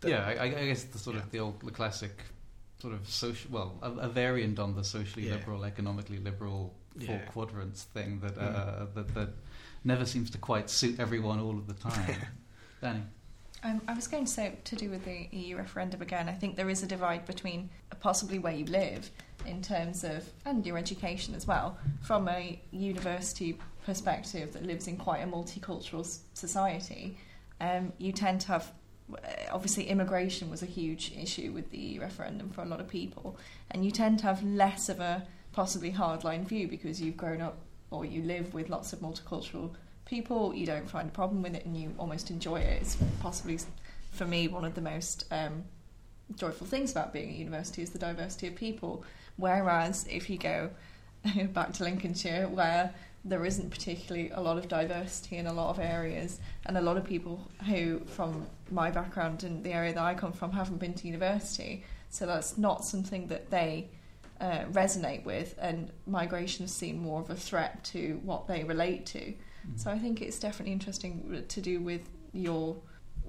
[0.00, 1.22] The, yeah, I, I, guess the sort yeah.
[1.22, 2.24] of the old, the classic
[2.84, 5.36] sort of social, well, a, a variant on the socially yeah.
[5.36, 6.74] liberal, economically liberal
[7.06, 7.30] four yeah.
[7.32, 8.94] quadrants thing that, uh, mm.
[8.94, 9.28] that that
[9.84, 12.14] never seems to quite suit everyone all of the time.
[12.82, 13.00] Danny.
[13.62, 16.28] Um, I was going to say to do with the EU referendum again.
[16.28, 17.70] I think there is a divide between
[18.00, 19.10] possibly where you live
[19.46, 24.98] in terms of and your education as well from a university perspective that lives in
[24.98, 27.16] quite a multicultural society.
[27.62, 28.72] Um, you tend to have
[29.50, 33.36] obviously immigration was a huge issue with the referendum for a lot of people,
[33.70, 37.58] and you tend to have less of a possibly hardline view because you've grown up
[37.90, 39.70] or you live with lots of multicultural
[40.04, 40.54] people.
[40.54, 42.82] You don't find a problem with it, and you almost enjoy it.
[42.82, 43.58] It's possibly
[44.12, 45.64] for me one of the most um,
[46.36, 49.04] joyful things about being at university is the diversity of people.
[49.36, 50.70] Whereas if you go
[51.52, 52.94] back to Lincolnshire, where
[53.24, 56.96] there isn't particularly a lot of diversity in a lot of areas, and a lot
[56.96, 60.94] of people who, from my background and the area that I come from, haven't been
[60.94, 63.88] to university, so that's not something that they
[64.40, 69.06] uh, resonate with, and migration is seen more of a threat to what they relate
[69.06, 69.20] to.
[69.20, 69.76] Mm-hmm.
[69.76, 72.02] So I think it's definitely interesting to do with
[72.32, 72.76] your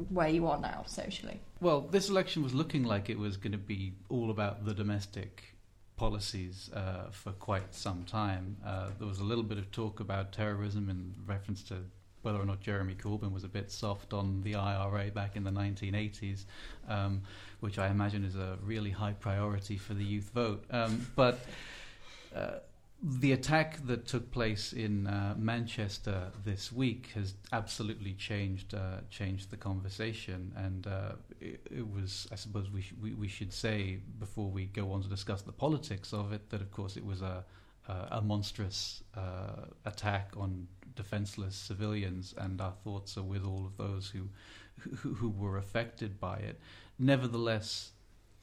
[0.10, 1.39] where you are now socially.
[1.62, 5.55] Well, this election was looking like it was going to be all about the domestic
[5.98, 8.58] policies uh, for quite some time.
[8.66, 11.76] Uh, there was a little bit of talk about terrorism in reference to
[12.22, 15.52] whether or not Jeremy Corbyn was a bit soft on the IRA back in the
[15.52, 16.46] 1980s,
[16.89, 17.22] um,
[17.60, 20.66] which I imagine is a really high priority for the youth vote.
[20.72, 21.46] Um, but
[22.36, 22.56] uh,
[23.08, 29.51] the attack that took place in uh, Manchester this week has absolutely changed uh, changed
[29.51, 32.28] the conversation, and uh, it, it, was.
[32.32, 35.51] I suppose we, sh- we we should say before we go on to discuss the
[35.51, 37.45] politics of it that, of course, it was a
[37.88, 44.10] a monstrous uh, attack on defenseless civilians, and our thoughts are with all of those
[44.10, 44.28] who
[44.80, 46.60] who, who were affected by it.
[46.97, 47.91] Nevertheless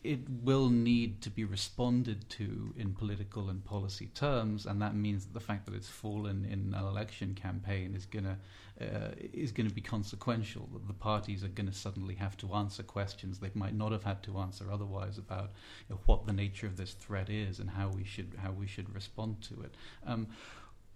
[0.04, 5.26] it will need to be responded to in political and policy terms, and that means
[5.26, 8.36] that the fact that it's fallen in an election campaign is going to
[8.80, 10.68] uh, is going to be consequential.
[10.72, 14.02] That the parties are going to suddenly have to answer questions they might not have
[14.02, 15.50] had to answer otherwise about
[15.88, 18.66] you know, what the nature of this threat is and how we should how we
[18.66, 19.74] should respond to it.
[20.04, 20.26] Um,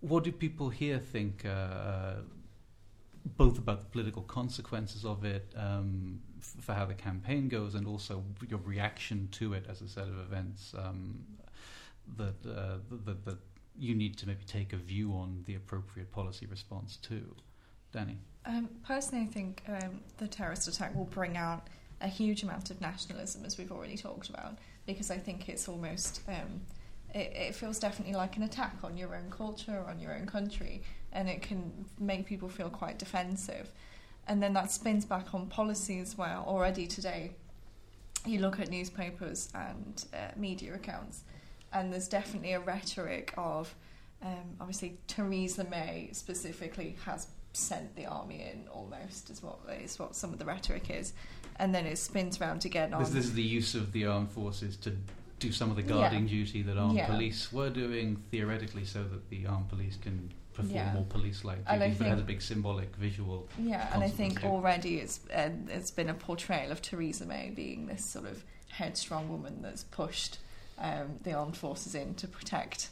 [0.00, 1.44] what do people here think?
[1.44, 2.14] Uh,
[3.36, 6.20] both about the political consequences of it, um,
[6.60, 10.18] for how the campaign goes, and also your reaction to it as a set of
[10.18, 11.24] events um,
[12.16, 13.38] that, uh, that, that
[13.78, 17.34] you need to maybe take a view on the appropriate policy response to.
[17.92, 18.18] Danny?
[18.44, 21.68] Um, personally, I think um, the terrorist attack will bring out
[22.00, 26.20] a huge amount of nationalism, as we've already talked about, because I think it's almost
[26.28, 26.60] um,
[27.14, 30.82] it, it, feels definitely like an attack on your own culture, on your own country,
[31.12, 33.70] and it can make people feel quite defensive.
[34.28, 36.44] And then that spins back on policy as well.
[36.46, 37.32] Already today,
[38.24, 41.22] you look at newspapers and uh, media accounts,
[41.72, 43.72] and there's definitely a rhetoric of
[44.22, 50.14] um, obviously Theresa May specifically has sent the army in almost is what is what
[50.16, 51.12] some of the rhetoric is,
[51.56, 54.30] and then it spins around again on this, this is the use of the armed
[54.30, 54.92] forces to
[55.38, 56.28] do some of the guarding Yeah.
[56.34, 57.06] duty that armed Yeah.
[57.06, 60.92] police were doing theoretically, so that the armed police can perform Yeah.
[60.94, 61.98] more police-like duties.
[61.98, 63.48] But it has a big symbolic visual.
[63.58, 67.86] Yeah, and I think already it's uh, it's been a portrayal of Theresa May being
[67.86, 70.38] this sort of headstrong woman that's pushed
[70.78, 72.90] um, the armed forces in to protect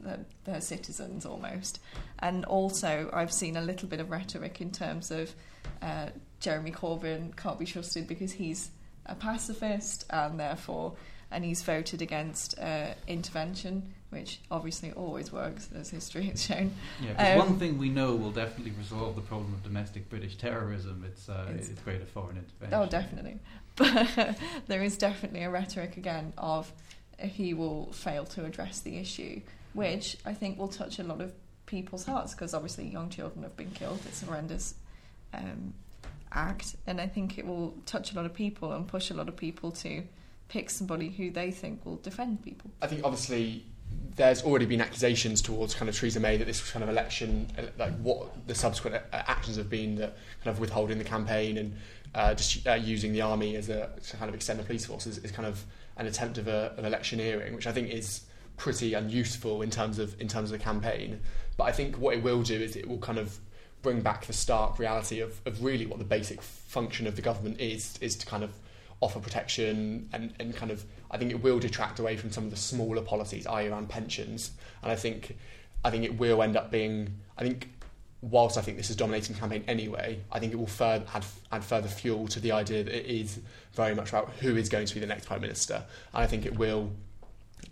[0.00, 1.80] the, their citizens almost.
[2.18, 5.34] And also, I've seen a little bit of rhetoric in terms of
[5.82, 6.08] uh,
[6.40, 8.70] Jeremy Corbyn can't be trusted because he's
[9.06, 10.94] a pacifist and therefore
[11.30, 16.74] and he's voted against uh, intervention, which obviously always works, as history has shown.
[17.02, 20.36] Yeah, because Um, one thing we know will definitely resolve the problem of domestic British
[20.36, 21.04] terrorism.
[21.06, 22.78] It's, uh, It's- it's, greater foreign intervention.
[22.78, 23.38] Oh, definitely.
[23.76, 24.38] But
[24.68, 26.72] there is definitely a rhetoric again of
[27.18, 29.42] he will fail to address the issue,
[29.74, 31.34] which I think will touch a lot of
[31.66, 34.00] people's hearts because obviously young children have been killed.
[34.06, 34.74] It's a horrendous
[35.34, 35.74] um,
[36.32, 39.28] act, and I think it will touch a lot of people and push a lot
[39.28, 40.02] of people to
[40.48, 42.70] pick somebody who they think will defend people.
[42.80, 43.64] I think obviously
[44.16, 47.94] there's already been accusations towards kind of Theresa May that this kind of election, like
[47.98, 51.76] what the subsequent actions have been, that kind of withholding the campaign and
[52.14, 55.18] uh, just uh, using the army as a kind of extend the police force is,
[55.18, 55.62] is kind of
[55.98, 58.22] an attempt of, a, electioneering, which I think is
[58.56, 61.20] pretty unuseful in terms of in terms of the campaign.
[61.58, 63.38] But I think what it will do is it will kind of
[63.82, 67.60] bring back the stark reality of, of really what the basic function of the government
[67.60, 68.50] is is to kind of
[69.00, 72.50] offer protection and, and kind of I think it will detract away from some of
[72.50, 73.68] the smaller policies, i.e.
[73.68, 74.52] around pensions.
[74.82, 75.36] And I think
[75.84, 77.70] I think it will end up being I think
[78.22, 81.24] whilst I think this is dominating the campaign anyway, I think it will further add,
[81.52, 83.38] add further fuel to the idea that it is
[83.72, 85.84] very much about who is going to be the next Prime Minister.
[86.14, 86.90] And I think it will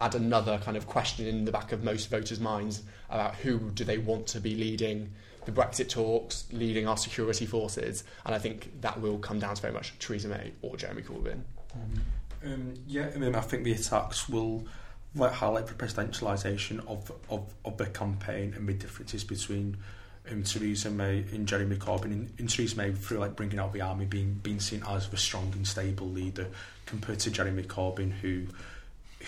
[0.01, 3.85] add another kind of question in the back of most voters' minds about who do
[3.85, 5.13] they want to be leading
[5.45, 9.63] the Brexit talks, leading our security forces, and I think that will come down to
[9.63, 11.43] very much Theresa May or Jeremy Corbyn.
[11.77, 12.01] Mm-hmm.
[12.45, 14.67] Um, yeah, I mean, I think the attacks will
[15.15, 19.77] like, highlight the presidentialisation of, of, of the campaign and the differences between
[20.31, 22.07] um, Theresa May and Jeremy Corbyn.
[22.07, 25.17] In, in Theresa May, through like bringing out the army, being being seen as the
[25.17, 26.49] strong and stable leader,
[26.87, 28.47] compared to Jeremy Corbyn, who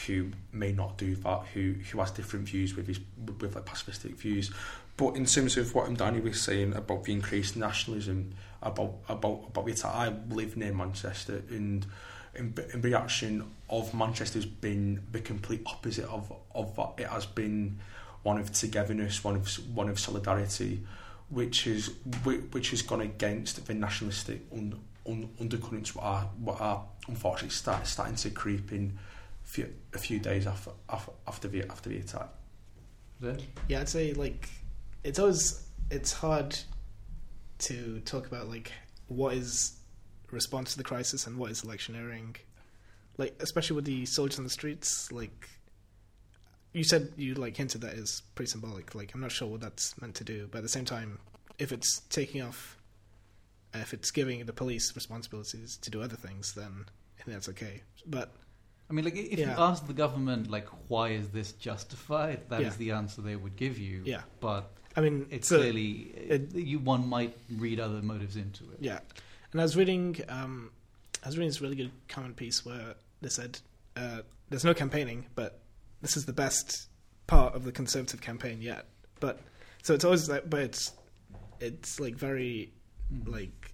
[0.07, 3.01] who may not do that, who who has different views with his
[3.41, 4.51] with like pacifistic views.
[4.97, 9.67] But in terms of what Danny was saying about the increased nationalism, about about about
[9.67, 11.87] the attack, I live near Manchester, and
[12.37, 17.27] in, in reaction of Manchester has been the complete opposite of of what it has
[17.27, 17.79] been
[18.23, 20.85] one of togetherness, one of one of solidarity,
[21.31, 21.91] which is
[22.25, 27.87] which has gone against the nationalistic un, un, undercurrents what are what are unfortunately start,
[27.87, 28.99] starting to creep in
[29.45, 32.29] a few, a few days after after after the after the attack.
[33.69, 34.49] Yeah, I'd say like
[35.05, 36.59] it's always it's hard
[37.59, 38.73] to talk about like
[39.09, 39.76] what is
[40.37, 42.37] response to the crisis and what is electioneering
[43.19, 45.49] like especially with the soldiers on the streets like
[46.73, 48.95] you said you like hinted that is pretty symbolic.
[48.95, 51.19] Like I'm not sure what that's meant to do, but at the same time,
[51.59, 52.77] if it's taking off,
[53.73, 56.85] if it's giving the police responsibilities to do other things, then
[57.19, 57.81] I think that's okay.
[58.07, 58.31] But
[58.91, 59.57] I mean, like if Yeah.
[59.57, 62.41] you ask the government, like, why is this justified?
[62.51, 62.77] That is Yeah.
[62.77, 64.03] the answer they would give you.
[64.05, 64.23] Yeah.
[64.41, 65.93] but I mean, it's so- clearly
[66.35, 68.79] it- you one might read other motives into it.
[68.81, 69.01] Yeah,
[69.57, 70.71] and I was reading, um,
[71.25, 73.59] I was reading this really good comment piece where they said
[73.97, 75.61] uh, there's no campaigning, but
[76.03, 76.89] this is the best
[77.27, 78.85] part of the conservative campaign yet.
[79.19, 79.41] But
[79.83, 80.93] so it's always like, but it's
[81.61, 82.73] it's like very
[83.11, 83.29] Mm.
[83.29, 83.73] like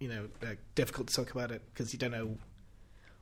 [0.00, 2.36] you know like difficult to talk about it because you don't know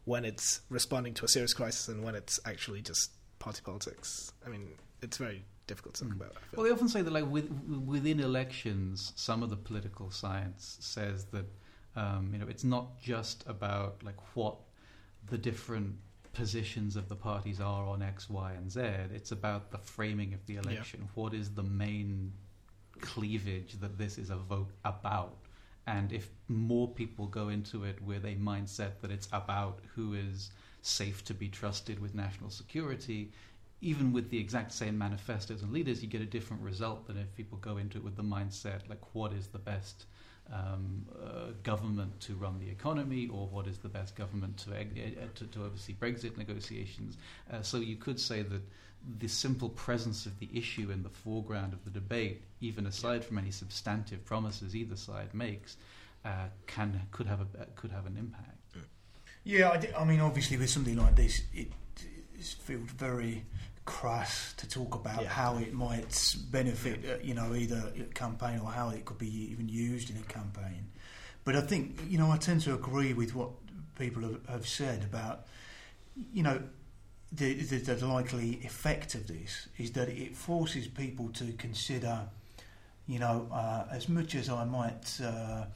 [0.07, 4.33] when it's responding to a serious crisis and when it's actually just party politics.
[4.47, 4.71] I mean,
[5.03, 6.17] it's very difficult to talk Mm.
[6.21, 6.35] about.
[6.55, 7.51] Well, they often say that, like with,
[7.87, 11.45] within elections, some of the political science says that
[11.97, 14.57] um, you know it's not just about like what
[15.29, 15.97] the different
[16.33, 18.81] positions of the parties are on X, Y, and Z.
[19.15, 21.09] It's about the framing of the election.
[21.15, 22.33] What is the main
[23.01, 25.39] cleavage that this is a vote about?
[25.87, 30.51] And if more people go into it with a mindset that it's about who is
[30.83, 33.33] safe to be trusted with national security,
[33.81, 37.35] even with the exact same manifestos and leaders, you get a different result than if
[37.35, 40.05] people go into it with the mindset like what is the best
[40.53, 44.85] um, uh, government to run the economy, or what is the best government to uh,
[45.35, 47.17] to, to oversee Brexit negotiations.
[47.53, 48.63] Uh, so you could say that
[49.19, 53.39] the simple presence of the issue in the foreground of the debate, even aside from
[53.39, 55.77] any substantive promises either side makes,
[56.25, 58.57] uh, can could have a could have an impact.
[59.47, 61.69] Yeah, I, mean, obviously, with something like this, it,
[62.35, 63.45] it feels very
[63.87, 65.29] crass to talk about Yeah.
[65.29, 69.51] how it might benefit, uh, you know, either a campaign or how it could be
[69.53, 70.91] even used in a campaign.
[71.45, 73.51] But I think, you know, I tend to agree with what
[73.97, 75.47] people have, have said about,
[76.35, 76.61] you know,
[77.33, 82.29] the, the, the likely effect of this is that it forces people to consider,
[83.07, 85.21] you know, uh, as much as I might.
[85.23, 85.67] Uh,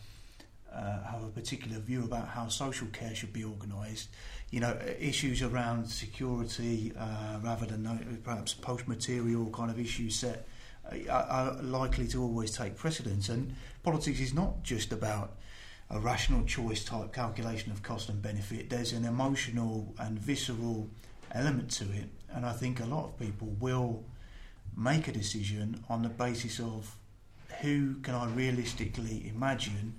[0.73, 4.09] uh, have a particular view about how social care should be organised.
[4.51, 10.49] You know, issues around security uh, rather than uh, perhaps post-material kind of issues set
[10.91, 13.29] uh, are likely to always take precedence.
[13.29, 15.37] And politics is not just about
[15.89, 18.71] a rational choice type calculation of cost and benefit.
[18.71, 20.89] There's an emotional and visceral
[21.33, 24.05] element to it, and I think a lot of people will
[24.77, 26.97] make a decision on the basis of
[27.61, 29.95] who can I realistically imagine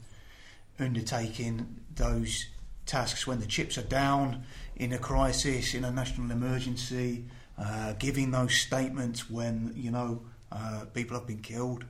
[0.80, 2.48] undertaking those
[2.86, 4.44] tasks when the chips are down
[4.76, 7.26] in a crisis, in a national emergency,
[7.58, 10.22] uh, giving those statements when you know
[10.52, 11.86] uh, people have been killed,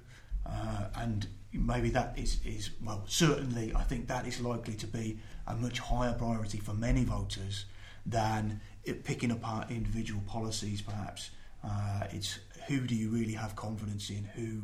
[0.45, 5.19] uh, and maybe that is, is well certainly I think that is likely to be
[5.47, 7.65] a much higher priority for many voters
[8.05, 8.61] than
[9.03, 10.81] picking apart individual policies.
[10.81, 11.31] Perhaps
[11.63, 14.61] uh, it's who do you really have confidence in, who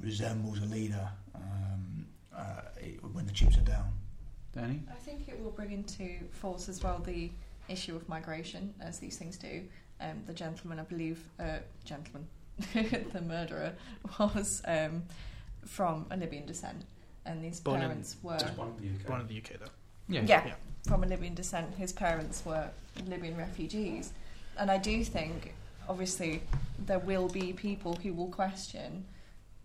[0.00, 1.08] resembles a leader.
[1.34, 2.06] Um,
[2.38, 2.62] uh,
[3.12, 3.92] when the chips are down.
[4.58, 7.30] Danny, I think it will bring into force as well the
[7.68, 9.62] issue of migration, as these things do.
[10.00, 12.26] Um, the gentleman, I believe, uh, gentleman,
[13.12, 13.72] the murderer,
[14.18, 15.02] was um,
[15.64, 16.84] from a Libyan descent,
[17.24, 19.08] and these Born in- parents were Just one of the UK.
[19.08, 19.66] One in the UK though.
[20.08, 20.54] yeah, yeah, Yeah.
[20.88, 21.74] from a Libyan descent.
[21.76, 22.68] His parents were
[23.06, 24.12] Libyan refugees,
[24.58, 25.54] and I do think,
[25.88, 26.42] obviously,
[26.84, 29.04] there will be people who will question: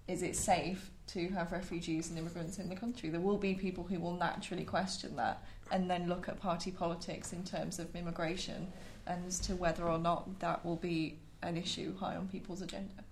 [0.07, 3.09] Is it safe to have refugees and immigrants in the country?
[3.09, 7.33] There will be people who will naturally question that, and then look at party politics
[7.33, 8.67] in terms of immigration,
[9.07, 13.03] and as to whether or not that will be an issue high on people's agenda,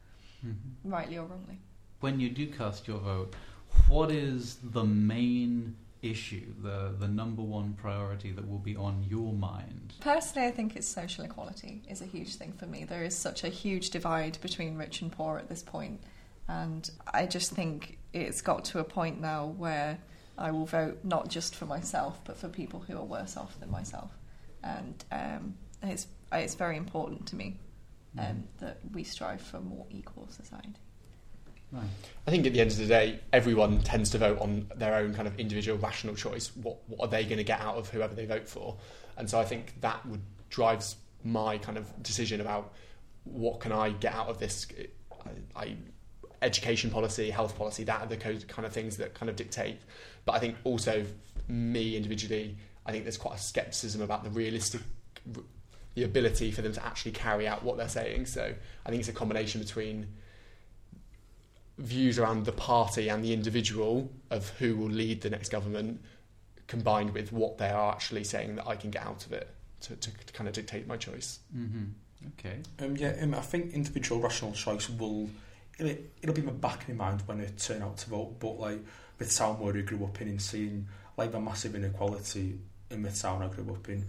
[0.46, 0.56] Mhm.
[0.84, 1.60] rightly or wrongly.
[2.00, 3.36] when you do cast your vote,
[3.88, 9.34] what is the main issue, the the number one priority that will be on your
[9.34, 9.94] mind?
[10.00, 12.86] Personally, I think it's social equality is a huge thing for me.
[12.86, 16.02] There is such a huge divide between rich and poor at this point,
[16.48, 20.00] and I just think it's got to a point now where
[20.38, 23.72] I will vote not just for myself, but for people who are worse off than
[23.72, 24.12] myself,
[24.64, 27.58] and um, it's it's very important to me
[28.18, 30.80] um, that we strive for a more equal society.
[31.72, 31.88] Right.
[32.28, 35.14] I think at the end of the day, everyone tends to vote on their own
[35.14, 36.52] kind of individual rational choice.
[36.56, 38.78] What what are they going to get out of whoever they vote for?
[39.18, 42.74] And so I think that would drives my kind of decision about
[43.24, 44.68] what can I get out of this?
[45.56, 45.76] I, I
[46.42, 49.78] education policy, health policy, that are the kind of things that kind of dictate.
[50.26, 51.06] But I think also
[51.48, 54.82] me individually, I think there's quite a skepticism about the realistic,
[55.96, 58.26] the ability for them to actually carry out what they're saying.
[58.26, 58.54] So
[58.86, 60.08] I think it's a combination between
[61.78, 66.02] views around the party and the individual of who will lead the next government,
[66.68, 69.50] combined with what they are actually saying that I can get out of it
[69.82, 71.40] to, to, to kind of dictate my choice.
[71.56, 71.84] Mm-hmm.
[72.40, 72.60] Okay.
[72.80, 75.30] Um, yeah, um, I think individual rational choice will
[75.80, 78.40] it'll, it'll be in the back of my mind when I turn out to vote.
[78.40, 78.80] But like
[79.20, 82.60] with town where I grew up in and seeing like the massive inequality
[82.90, 84.06] in the town I grew up in,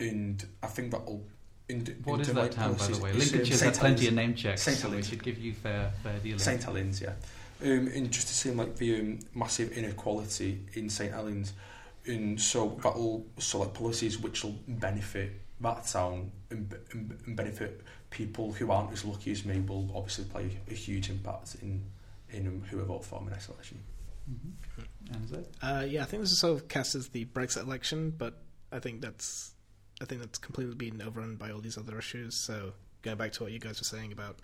[0.00, 1.24] and I think that'll.
[1.68, 3.24] In, what is that like town, policies, by the way?
[3.24, 4.76] Lincolnshire's had plenty of name checks, St.
[4.76, 6.38] so we should give you fair, fair dealing.
[6.38, 7.14] St Helens, yeah.
[7.62, 11.54] Um, and just to see like the um, massive inequality in St Helens,
[12.06, 17.80] and so that'll so like policies which will benefit that town and, and, and benefit
[18.14, 21.84] people who aren't as lucky as me will obviously play a huge impact in
[22.30, 23.80] in who I vote for in the next election.
[24.30, 25.14] Mm-hmm.
[25.14, 25.46] And?
[25.62, 28.40] Uh, yeah, I think this is sort of cast as the Brexit election, but
[28.72, 29.52] I think that's
[30.00, 32.36] I think that's completely been overrun by all these other issues.
[32.36, 34.36] So going back to what you guys were saying about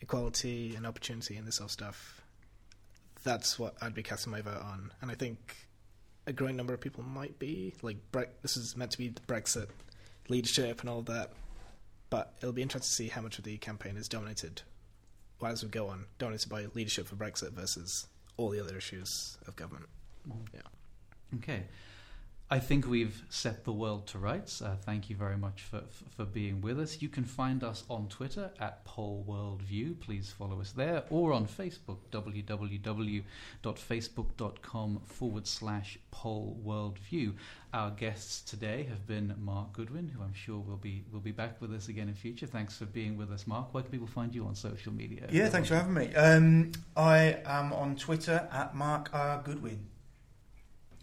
[0.00, 2.22] equality and opportunity and this sort of stuff,
[3.24, 4.92] that's what I'd be casting my vote on.
[5.00, 5.56] And I think
[6.26, 9.20] a growing number of people might be like Bre- this is meant to be the
[9.22, 9.68] Brexit
[10.28, 11.32] leadership and all that,
[12.10, 14.62] but it'll be interesting to see how much of the campaign is dominated,
[15.40, 18.06] well, as we go on, dominated by leadership for Brexit versus
[18.36, 19.86] all the other issues of government.
[20.28, 20.56] Mm-hmm.
[20.56, 21.38] Yeah.
[21.38, 21.62] Okay.
[22.50, 24.60] I think we've set the world to rights.
[24.62, 25.82] Uh, thank you very much for,
[26.16, 27.02] for, being with us.
[27.02, 30.00] You can find us on Twitter at Poll Worldview.
[30.00, 37.34] Please follow us there, or on Facebook, www.facebook.com forward slash Poll Worldview.
[37.74, 41.60] Our guests today have been Mark Goodwin, who I'm sure will be will be back
[41.60, 42.46] with us again in future.
[42.46, 43.74] Thanks for being with us, Mark.
[43.74, 45.26] Where can people find you on social media?
[45.30, 46.14] Yeah, thanks for having me.
[46.14, 49.42] Um, I am on Twitter at Mark R.
[49.44, 49.80] Goodwin.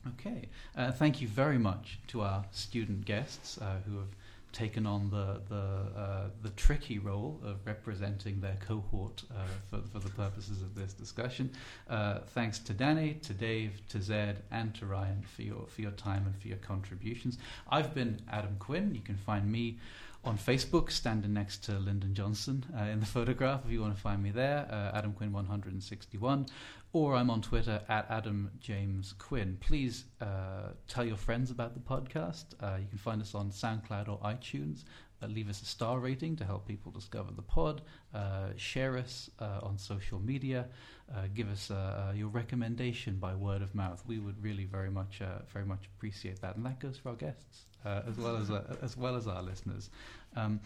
[0.07, 0.47] Okay.
[0.75, 4.09] Uh, thank you very much to our student guests uh, who have
[4.51, 9.99] taken on the the, uh, the tricky role of representing their cohort uh, for, for
[9.99, 11.49] the purposes of this discussion.
[11.89, 15.91] Uh, thanks to Danny, to Dave, to Zed, and to Ryan for your for your
[15.91, 17.37] time and for your contributions.
[17.69, 18.95] I've been Adam Quinn.
[18.95, 19.77] You can find me
[20.25, 23.61] on Facebook, standing next to Lyndon Johnson uh, in the photograph.
[23.65, 26.47] If you want to find me there, uh, Adam Quinn 161,
[26.95, 29.57] or I'm on Twitter at Adam James Quinn.
[29.59, 32.45] Please uh, tell your friends about the podcast.
[32.61, 34.85] Uh, you can find us on SoundCloud or iTunes.
[35.21, 37.81] Uh, leave us a star rating to help people discover the pod.
[38.13, 40.67] Uh, share us uh, on social media.
[41.13, 41.69] Uh, give us
[42.15, 44.01] your recommendation by word of mouth.
[44.07, 45.21] We would really very much,
[45.51, 48.49] very much appreciate that, and that goes for our guests as well as
[48.81, 49.89] as well as our listeners.
[50.35, 50.59] Um,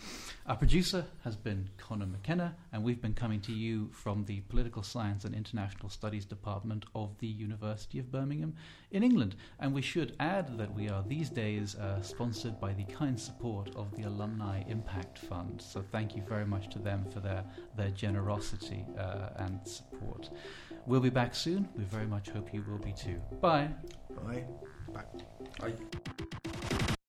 [0.47, 4.83] our producer has been Connor McKenna, and we've been coming to you from the Political
[4.83, 8.55] Science and International Studies Department of the University of Birmingham
[8.91, 9.35] in England.
[9.59, 13.69] And we should add that we are these days uh, sponsored by the kind support
[13.75, 15.61] of the Alumni Impact Fund.
[15.61, 17.43] So thank you very much to them for their
[17.77, 20.29] their generosity uh, and support.
[20.85, 21.67] We'll be back soon.
[21.77, 23.21] We very much hope you will be too.
[23.41, 23.69] Bye.
[24.25, 24.45] Bye.
[24.93, 25.03] Bye.
[25.61, 26.78] Aye.